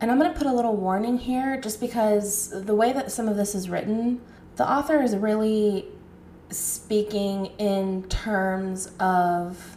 [0.00, 3.28] And I'm going to put a little warning here just because the way that some
[3.28, 4.20] of this is written,
[4.56, 5.86] the author is really
[6.50, 9.76] speaking in terms of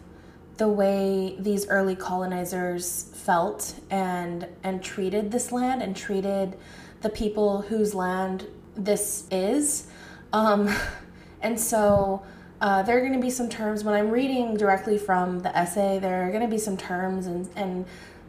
[0.57, 6.57] the way these early colonizers felt and and treated this land and treated
[7.01, 9.87] the people whose land this is
[10.33, 10.73] um,
[11.41, 12.23] and so
[12.59, 15.99] uh, there are going to be some terms when i'm reading directly from the essay
[15.99, 17.85] there are going to be some terms and, and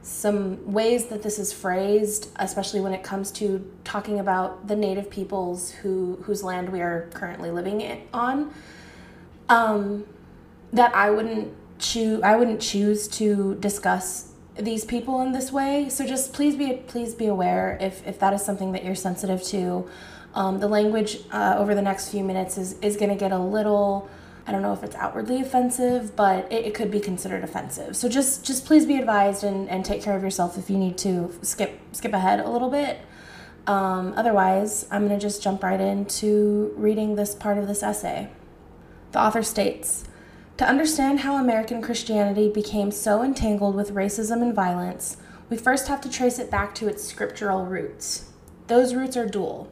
[0.09, 5.11] some ways that this is phrased, especially when it comes to talking about the native
[5.11, 8.53] peoples who whose land we are currently living on.
[9.49, 10.07] Um,
[10.72, 12.22] that I wouldn't choose.
[12.22, 15.89] I wouldn't choose to discuss these people in this way.
[15.89, 19.43] So just please be please be aware if if that is something that you're sensitive
[19.45, 19.89] to.
[20.35, 23.39] Um, the language uh, over the next few minutes is is going to get a
[23.39, 24.09] little
[24.47, 27.95] I don't know if it's outwardly offensive, but it, it, could be considered offensive.
[27.95, 30.97] So just just please be advised and, and take care of yourself if you need
[30.99, 32.99] to skip skip ahead a little bit.
[33.66, 38.31] Um, otherwise, I'm going to just jump right into reading this part of this essay.
[39.12, 40.05] The author states
[40.59, 45.17] To understand how American Christianity became so entangled with racism and violence,
[45.49, 48.33] we first have to trace it back to its scriptural roots.
[48.67, 49.71] Those roots are dual.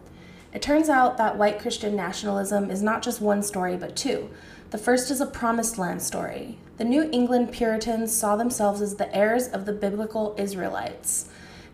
[0.55, 4.31] It turns out that white Christian nationalism is not just one story, but two
[4.71, 6.59] the first is a promised land story.
[6.77, 11.29] The New England Puritans saw themselves as the heirs of the biblical Israelites.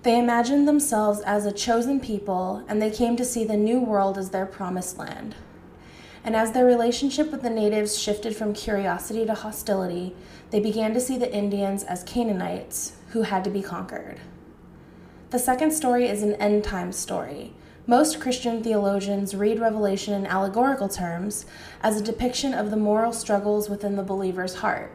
[0.04, 4.16] They imagined themselves as a chosen people, and they came to see the New World
[4.16, 5.34] as their promised land.
[6.24, 10.14] And as their relationship with the natives shifted from curiosity to hostility,
[10.50, 14.20] they began to see the Indians as Canaanites who had to be conquered.
[15.30, 17.54] The second story is an end time story.
[17.86, 21.46] Most Christian theologians read Revelation in allegorical terms
[21.82, 24.92] as a depiction of the moral struggles within the believer's heart.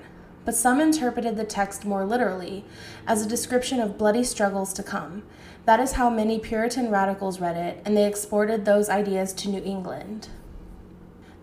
[0.47, 2.63] but some interpreted the text more literally,
[3.05, 5.21] as a description of bloody struggles to come.
[5.65, 9.61] That is how many Puritan radicals read it, and they exported those ideas to New
[9.61, 10.30] England.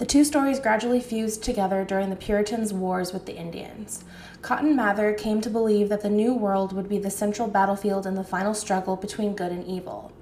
[0.05, 4.05] The two stories gradually fused together during the Puritans' wars with the Indians.
[4.42, 8.14] Cotton Mather came to believe that the New World would be the central battlefield in
[8.14, 10.12] the final struggle between good and evil.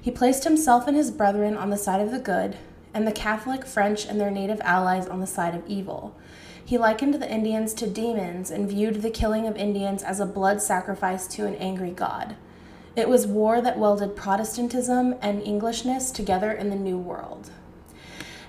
[0.00, 2.56] He placed himself and his brethren on the side of the good,
[2.94, 6.16] and the Catholic French and their native allies on the side of evil.
[6.64, 10.62] He likened the Indians to demons and viewed the killing of Indians as a blood
[10.62, 12.36] sacrifice to an angry God.
[12.94, 17.50] It was war that welded Protestantism and Englishness together in the New World.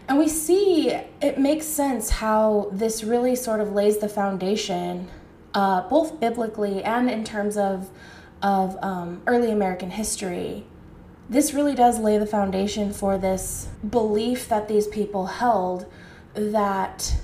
[0.07, 5.09] And we see it makes sense how this really sort of lays the foundation,
[5.53, 7.89] uh, both biblically and in terms of,
[8.41, 10.65] of um, early American history,
[11.29, 15.85] this really does lay the foundation for this belief that these people held
[16.33, 17.15] that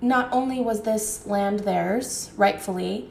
[0.00, 3.10] not only was this land theirs, rightfully,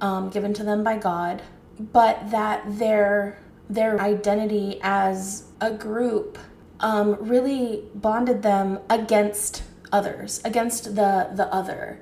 [0.00, 1.42] um, given to them by God,
[1.78, 3.38] but that their
[3.68, 6.38] their identity as a group
[6.82, 12.00] um, really bonded them against others, against the the other.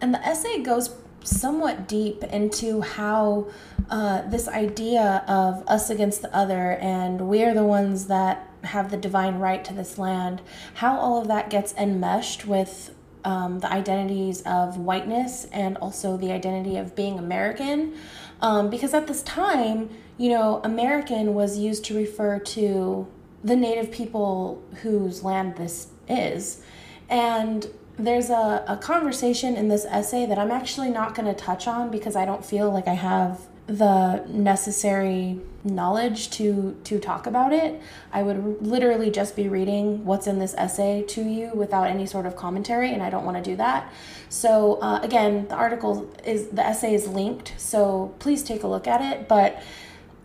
[0.00, 0.94] And the essay goes
[1.24, 3.48] somewhat deep into how
[3.90, 8.90] uh, this idea of us against the other and we are the ones that have
[8.90, 10.42] the divine right to this land,
[10.74, 12.94] how all of that gets enmeshed with
[13.24, 17.94] um, the identities of whiteness and also the identity of being American.
[18.40, 23.06] Um, because at this time, you know, American was used to refer to
[23.42, 26.62] the native people whose land this is.
[27.08, 27.66] And
[27.98, 31.90] there's a, a conversation in this essay that I'm actually not going to touch on
[31.90, 37.82] because I don't feel like I have the necessary knowledge to to talk about it
[38.12, 42.24] i would literally just be reading what's in this essay to you without any sort
[42.24, 43.92] of commentary and i don't want to do that
[44.30, 48.86] so uh, again the article is the essay is linked so please take a look
[48.86, 49.62] at it but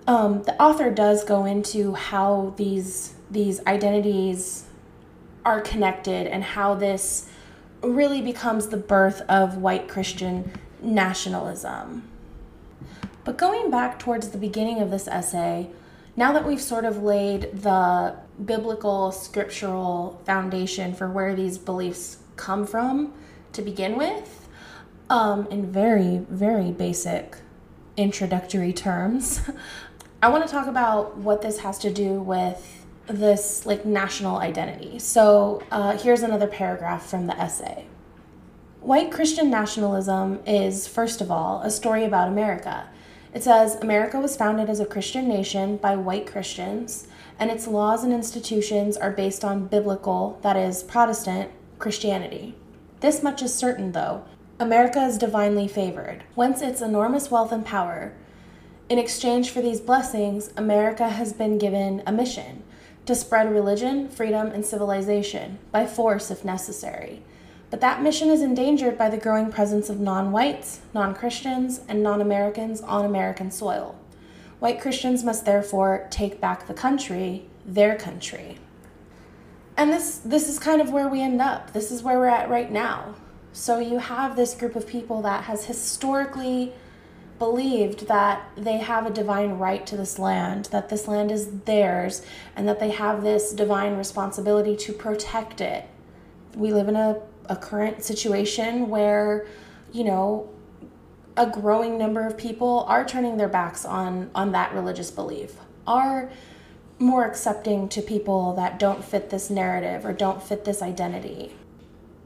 [0.08, 4.66] um, the author does go into how these these identities
[5.44, 7.28] are connected and how this
[7.82, 10.52] really becomes the birth of white Christian
[10.82, 12.08] nationalism.
[13.24, 15.70] But going back towards the beginning of this essay,
[16.16, 22.68] now that we've sort of laid the biblical scriptural foundation for where these beliefs come
[22.68, 23.14] from
[23.54, 24.48] to begin with,
[25.10, 27.38] um, in very, very basic
[27.98, 29.42] introductory terms,
[30.24, 34.98] I want to talk about what this has to do with this like national identity.
[34.98, 37.88] So uh, here's another paragraph from the essay.
[38.80, 42.88] White Christian nationalism is, first of all, a story about America.
[43.34, 47.06] It says America was founded as a Christian nation by white Christians,
[47.38, 52.56] and its laws and institutions are based on biblical, that is, Protestant, Christianity.
[53.02, 54.24] This much is certain, though
[54.58, 58.14] America is divinely favored, whence its enormous wealth and power.
[58.90, 62.64] In exchange for these blessings, America has been given a mission
[63.06, 67.22] to spread religion, freedom, and civilization, by force if necessary.
[67.70, 72.04] But that mission is endangered by the growing presence of non whites, non Christians, and
[72.04, 73.98] non Americans on American soil.
[74.60, 78.60] White Christians must therefore take back the country, their country.
[79.76, 81.74] And this, this is kind of where we end up.
[81.74, 83.16] This is where we're at right now.
[83.54, 86.74] So you have this group of people that has historically
[87.44, 92.26] believed that they have a divine right to this land, that this land is theirs,
[92.56, 95.86] and that they have this divine responsibility to protect it.
[96.56, 97.20] We live in a,
[97.50, 99.46] a current situation where,
[99.92, 100.50] you know,
[101.36, 106.32] a growing number of people are turning their backs on, on that religious belief, are
[106.98, 111.54] more accepting to people that don't fit this narrative or don't fit this identity.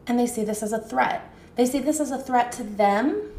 [0.05, 1.33] And they see this as a threat.
[1.55, 3.31] They see this as a threat to them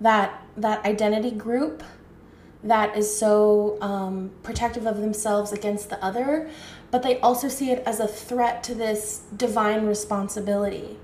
[0.00, 1.82] that that identity group
[2.64, 6.50] that is so um, protective of themselves against the other,
[6.90, 10.98] but they also see it as a threat to this divine responsibility.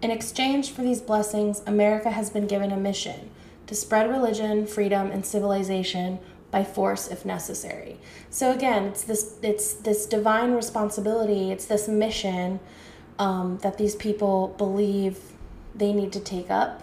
[0.00, 3.30] In exchange for these blessings, America has been given a mission
[3.66, 6.18] to spread religion, freedom, and civilization
[6.50, 7.98] by force if necessary.
[8.30, 12.60] So again, it's this it's this divine responsibility, it's this mission
[13.18, 15.18] um, that these people believe
[15.74, 16.82] they need to take up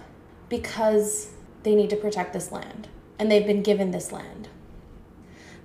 [0.50, 1.30] because
[1.64, 2.88] they need to protect this land,
[3.18, 4.50] and they've been given this land.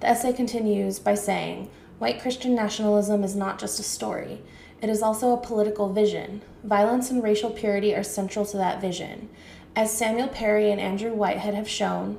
[0.00, 4.40] The essay continues by saying white Christian nationalism is not just a story,
[4.80, 6.42] it is also a political vision.
[6.62, 9.28] Violence and racial purity are central to that vision.
[9.74, 12.18] As Samuel Perry and Andrew Whitehead have shown,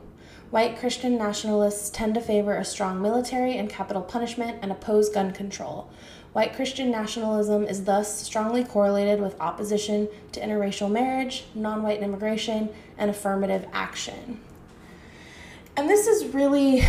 [0.50, 5.32] white Christian nationalists tend to favor a strong military and capital punishment and oppose gun
[5.32, 5.90] control,
[6.34, 12.70] White Christian nationalism is thus strongly correlated with opposition to interracial marriage, non white immigration,
[12.98, 14.40] and affirmative action.
[15.76, 16.84] And this is really,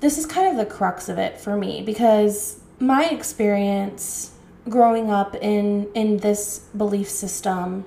[0.00, 4.32] this is kind of the crux of it for me because my experience
[4.68, 7.84] growing up in, in this belief system,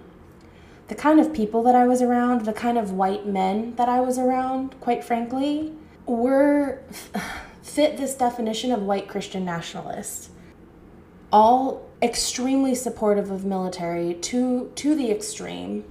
[0.89, 3.99] the kind of people that I was around, the kind of white men that I
[3.99, 5.73] was around, quite frankly,
[6.05, 6.81] were
[7.63, 10.29] fit this definition of white Christian nationalists
[11.34, 15.84] all extremely supportive of military to to the extreme.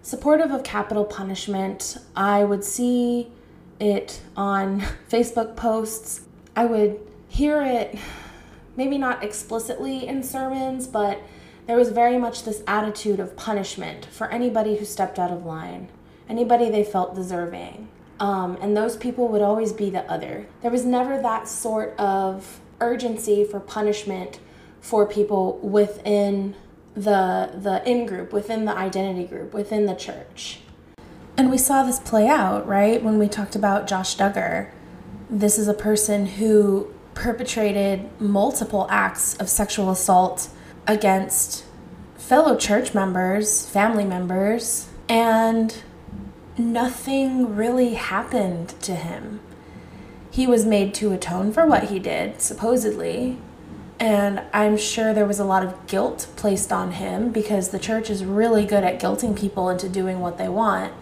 [0.00, 1.96] Supportive of capital punishment.
[2.14, 3.32] I would see
[3.80, 4.80] it on
[5.10, 6.22] facebook posts.
[6.54, 7.98] I would hear it
[8.76, 11.20] maybe not explicitly in sermons but
[11.66, 15.88] there was very much this attitude of punishment for anybody who stepped out of line
[16.28, 17.88] anybody they felt deserving.
[18.18, 20.46] Um, and those people would always be the other.
[20.62, 24.40] There was never that sort of urgency for punishment
[24.80, 26.54] for people within
[26.94, 30.60] the the in group, within the identity group, within the church.
[31.36, 33.02] And we saw this play out, right?
[33.02, 34.70] When we talked about Josh Duggar.
[35.28, 40.48] This is a person who perpetrated multiple acts of sexual assault
[40.86, 41.64] against
[42.16, 45.82] fellow church members, family members, and
[46.58, 49.40] nothing really happened to him.
[50.30, 53.38] He was made to atone for what he did, supposedly,
[53.98, 58.10] and I'm sure there was a lot of guilt placed on him because the church
[58.10, 60.92] is really good at guilting people into doing what they want.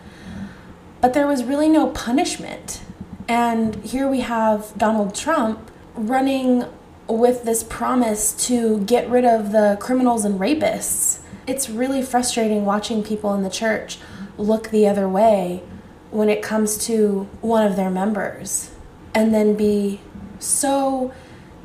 [1.00, 2.82] But there was really no punishment.
[3.28, 6.64] And here we have Donald Trump running
[7.08, 11.20] with this promise to get rid of the criminals and rapists.
[11.46, 13.98] It's really frustrating watching people in the church
[14.38, 15.62] look the other way
[16.10, 18.70] when it comes to one of their members
[19.14, 20.00] and then be
[20.38, 21.12] so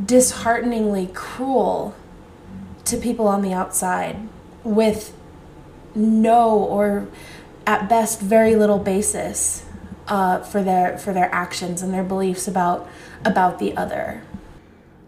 [0.04, 1.96] dishearteningly cruel
[2.86, 4.28] to people on the outside
[4.64, 5.14] with
[5.96, 7.08] no or
[7.68, 9.66] at best very little basis
[10.08, 12.88] uh, for their for their actions and their beliefs about
[13.26, 14.24] about the other.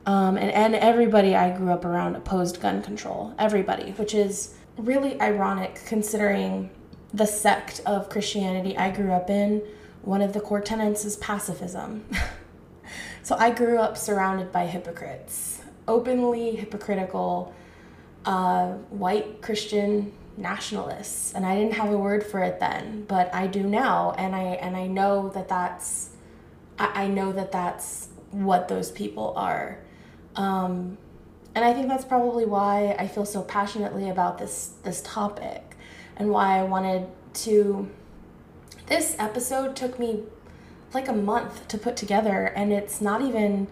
[0.06, 3.34] Um, and, and everybody I grew up around opposed gun control.
[3.38, 6.72] Everybody, which is really ironic considering
[7.14, 9.62] the sect of Christianity I grew up in.
[10.02, 12.06] One of the core tenets is pacifism.
[13.24, 17.54] So I grew up surrounded by hypocrites, openly hypocritical,
[18.26, 23.48] uh, white Christian nationalists, and I didn't have a word for it then, but I
[23.48, 26.10] do now, and I and I know that that's,
[26.80, 29.80] I, I know that that's what those people are.
[30.36, 30.98] Um,
[31.54, 35.76] and I think that's probably why I feel so passionately about this this topic
[36.18, 37.90] and why I wanted to
[38.88, 40.24] this episode took me
[40.94, 43.68] like a month to put together and it's not even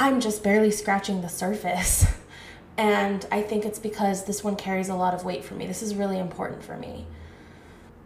[0.00, 2.06] I'm just barely scratching the surface.
[2.76, 5.66] and I think it's because this one carries a lot of weight for me.
[5.66, 7.06] This is really important for me.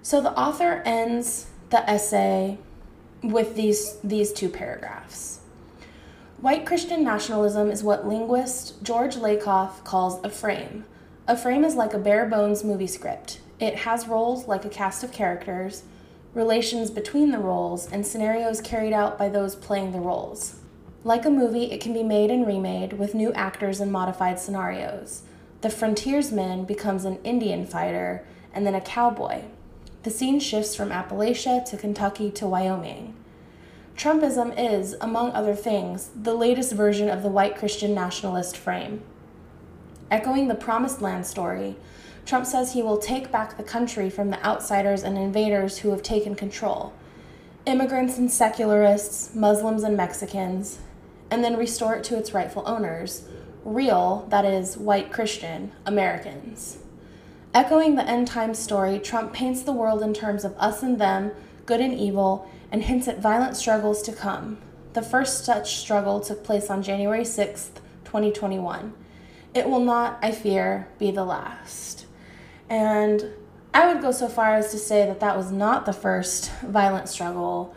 [0.01, 2.59] So the author ends the essay
[3.23, 5.41] with these these two paragraphs.
[6.41, 10.85] White Christian nationalism is what linguist George Lakoff calls a frame.
[11.29, 13.41] A frame is like a bare bones movie script.
[13.61, 15.85] It has roles like a cast of characters,
[16.35, 20.57] relations between the roles, and scenarios carried out by those playing the roles.
[21.05, 25.22] Like a movie, it can be made and remade with new actors and modified scenarios.
[25.61, 28.24] The frontiersman becomes an Indian fighter
[28.55, 29.43] and then a cowboy.
[30.05, 33.14] The scene shifts from Appalachia to Kentucky to Wyoming.
[33.97, 39.03] Trumpism is, among other things, the latest version of the white Christian nationalist frame.
[40.11, 41.76] Echoing the Promised Land story,
[42.25, 46.03] Trump says he will take back the country from the outsiders and invaders who have
[46.03, 46.93] taken control
[47.64, 50.81] immigrants and secularists, Muslims and Mexicans,
[51.31, 53.29] and then restore it to its rightful owners
[53.64, 56.79] real, that is, white Christian, Americans.
[57.55, 61.31] Echoing the end times story, Trump paints the world in terms of us and them,
[61.66, 64.59] good and evil, and hints at violent struggles to come.
[64.95, 68.93] The first such struggle took place on January 6th, 2021.
[69.55, 72.07] It will not, I fear, be the last.
[72.73, 73.27] And
[73.75, 77.07] I would go so far as to say that that was not the first violent
[77.07, 77.75] struggle.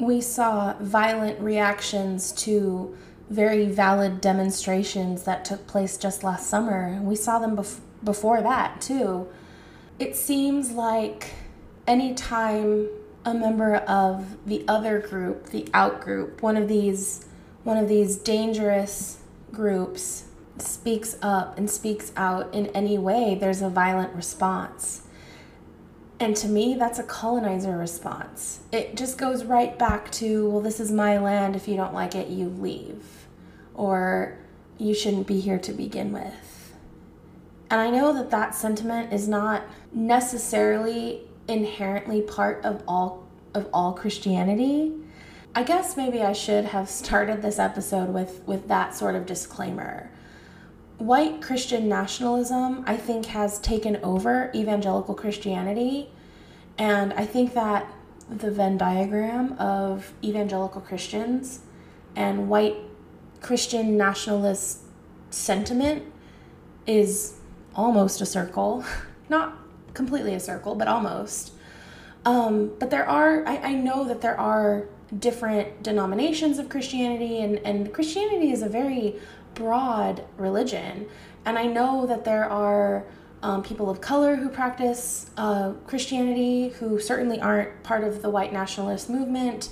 [0.00, 2.96] We saw violent reactions to
[3.28, 6.98] very valid demonstrations that took place just last summer.
[7.02, 9.28] We saw them bef- before that, too.
[9.98, 11.34] It seems like
[11.86, 12.88] anytime
[13.26, 17.26] a member of the other group, the out group, one of these
[17.62, 19.18] one of these dangerous
[19.52, 20.24] groups
[20.58, 25.02] speaks up and speaks out in any way, there's a violent response.
[26.20, 28.60] And to me, that's a colonizer response.
[28.70, 31.56] It just goes right back to, well, this is my land.
[31.56, 33.26] If you don't like it, you leave.
[33.74, 34.38] Or
[34.78, 36.74] you shouldn't be here to begin with.
[37.70, 43.24] And I know that that sentiment is not necessarily inherently part of all
[43.54, 44.92] of all Christianity.
[45.54, 50.10] I guess maybe I should have started this episode with with that sort of disclaimer.
[50.98, 56.08] White Christian nationalism, I think, has taken over evangelical Christianity.
[56.78, 57.92] And I think that
[58.30, 61.60] the Venn diagram of evangelical Christians
[62.16, 62.76] and white
[63.40, 64.80] Christian nationalist
[65.30, 66.04] sentiment
[66.86, 67.34] is
[67.74, 68.84] almost a circle.
[69.28, 69.58] Not
[69.94, 71.52] completely a circle, but almost.
[72.24, 74.88] Um, but there are, I, I know that there are
[75.18, 79.16] different denominations of Christianity, and, and Christianity is a very
[79.54, 81.06] broad religion.
[81.44, 83.04] And I know that there are
[83.42, 88.52] um, people of color who practice uh, Christianity who certainly aren't part of the white
[88.52, 89.68] nationalist movement.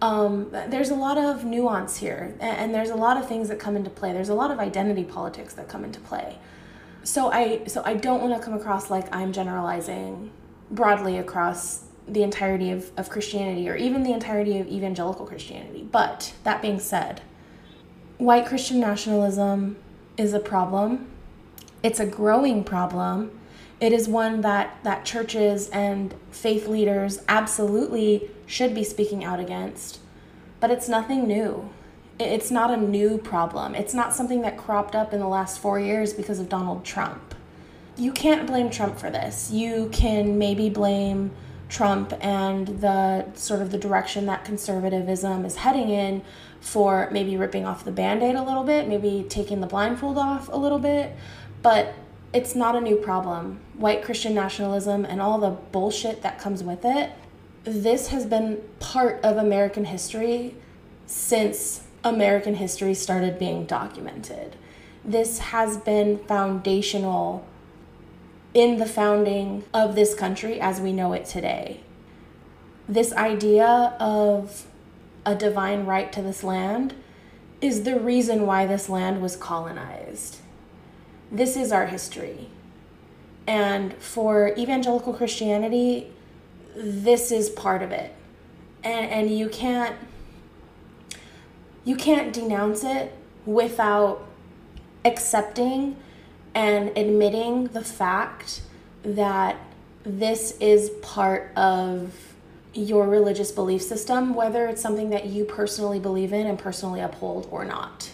[0.00, 3.76] Um, there's a lot of nuance here, and, there's a lot of things that come
[3.76, 4.12] into play.
[4.12, 6.38] There's a lot of identity politics that come into play.
[7.04, 10.32] So I so I don't want to come across like I'm generalizing
[10.72, 15.86] broadly across the entirety of, of Christianity or even the entirety of evangelical Christianity.
[15.90, 17.22] But that being said,
[18.22, 19.76] white Christian nationalism
[20.16, 21.10] is a problem.
[21.82, 23.36] It's a growing problem.
[23.80, 29.98] It is one that, that churches and faith leaders absolutely should be speaking out against.
[30.60, 31.70] But it's nothing new.
[32.20, 33.74] It's not a new problem.
[33.74, 37.34] It's not something that cropped up in the last four years because of Donald Trump.
[37.96, 39.50] You can't blame Trump for this.
[39.50, 41.32] You can maybe blame
[41.68, 46.22] Trump and the sort of the direction that conservatism is heading in
[46.62, 50.48] for maybe ripping off the band aid a little bit, maybe taking the blindfold off
[50.48, 51.14] a little bit,
[51.60, 51.92] but
[52.32, 53.60] it's not a new problem.
[53.74, 57.10] White Christian nationalism and all the bullshit that comes with it,
[57.64, 60.54] this has been part of American history
[61.06, 64.56] since American history started being documented.
[65.04, 67.44] This has been foundational
[68.54, 71.80] in the founding of this country as we know it today.
[72.88, 74.66] This idea of
[75.24, 76.94] a divine right to this land
[77.60, 80.38] is the reason why this land was colonized.
[81.30, 82.48] This is our history.
[83.46, 86.10] And for evangelical Christianity,
[86.76, 88.14] this is part of it.
[88.84, 89.96] And, and you can't
[91.84, 93.12] you can't denounce it
[93.44, 94.24] without
[95.04, 95.96] accepting
[96.54, 98.62] and admitting the fact
[99.02, 99.56] that
[100.04, 102.31] this is part of
[102.74, 107.48] your religious belief system, whether it's something that you personally believe in and personally uphold
[107.50, 108.10] or not.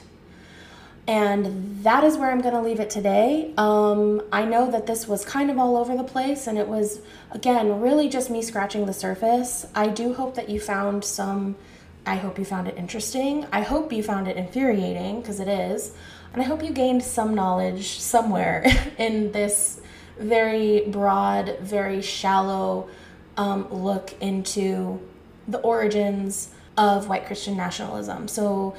[1.06, 3.54] And that is where I'm going to leave it today.
[3.56, 7.00] Um, I know that this was kind of all over the place, and it was,
[7.30, 9.66] again, really just me scratching the surface.
[9.74, 11.56] I do hope that you found some,
[12.04, 13.46] I hope you found it interesting.
[13.50, 15.94] I hope you found it infuriating, because it is.
[16.34, 18.66] And I hope you gained some knowledge somewhere
[18.98, 19.80] in this
[20.18, 22.90] very broad, very shallow
[23.38, 25.00] um, look into
[25.46, 28.28] the origins of white Christian nationalism.
[28.28, 28.76] So,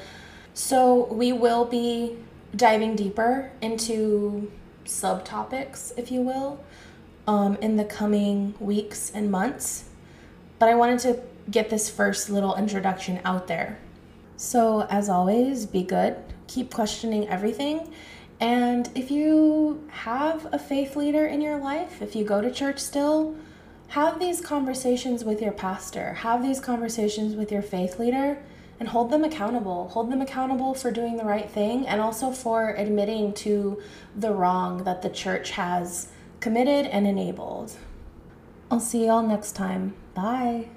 [0.53, 2.17] so we will be
[2.55, 4.51] diving deeper into
[4.85, 6.63] subtopics, if you will,
[7.27, 9.85] um, in the coming weeks and months.
[10.59, 13.79] But I wanted to get this first little introduction out there.
[14.35, 16.15] So, as always, be good,
[16.47, 17.93] keep questioning everything.
[18.39, 22.79] And if you have a faith leader in your life, if you go to church
[22.79, 23.35] still,
[23.89, 28.37] have these conversations with your pastor, have these conversations with your faith leader,
[28.79, 29.89] and hold them accountable.
[29.89, 33.81] Hold them accountable for doing the right thing and also for admitting to
[34.15, 36.09] the wrong that the church has
[36.39, 37.73] committed and enabled.
[38.71, 39.95] I'll see y'all next time.
[40.13, 40.69] Bye.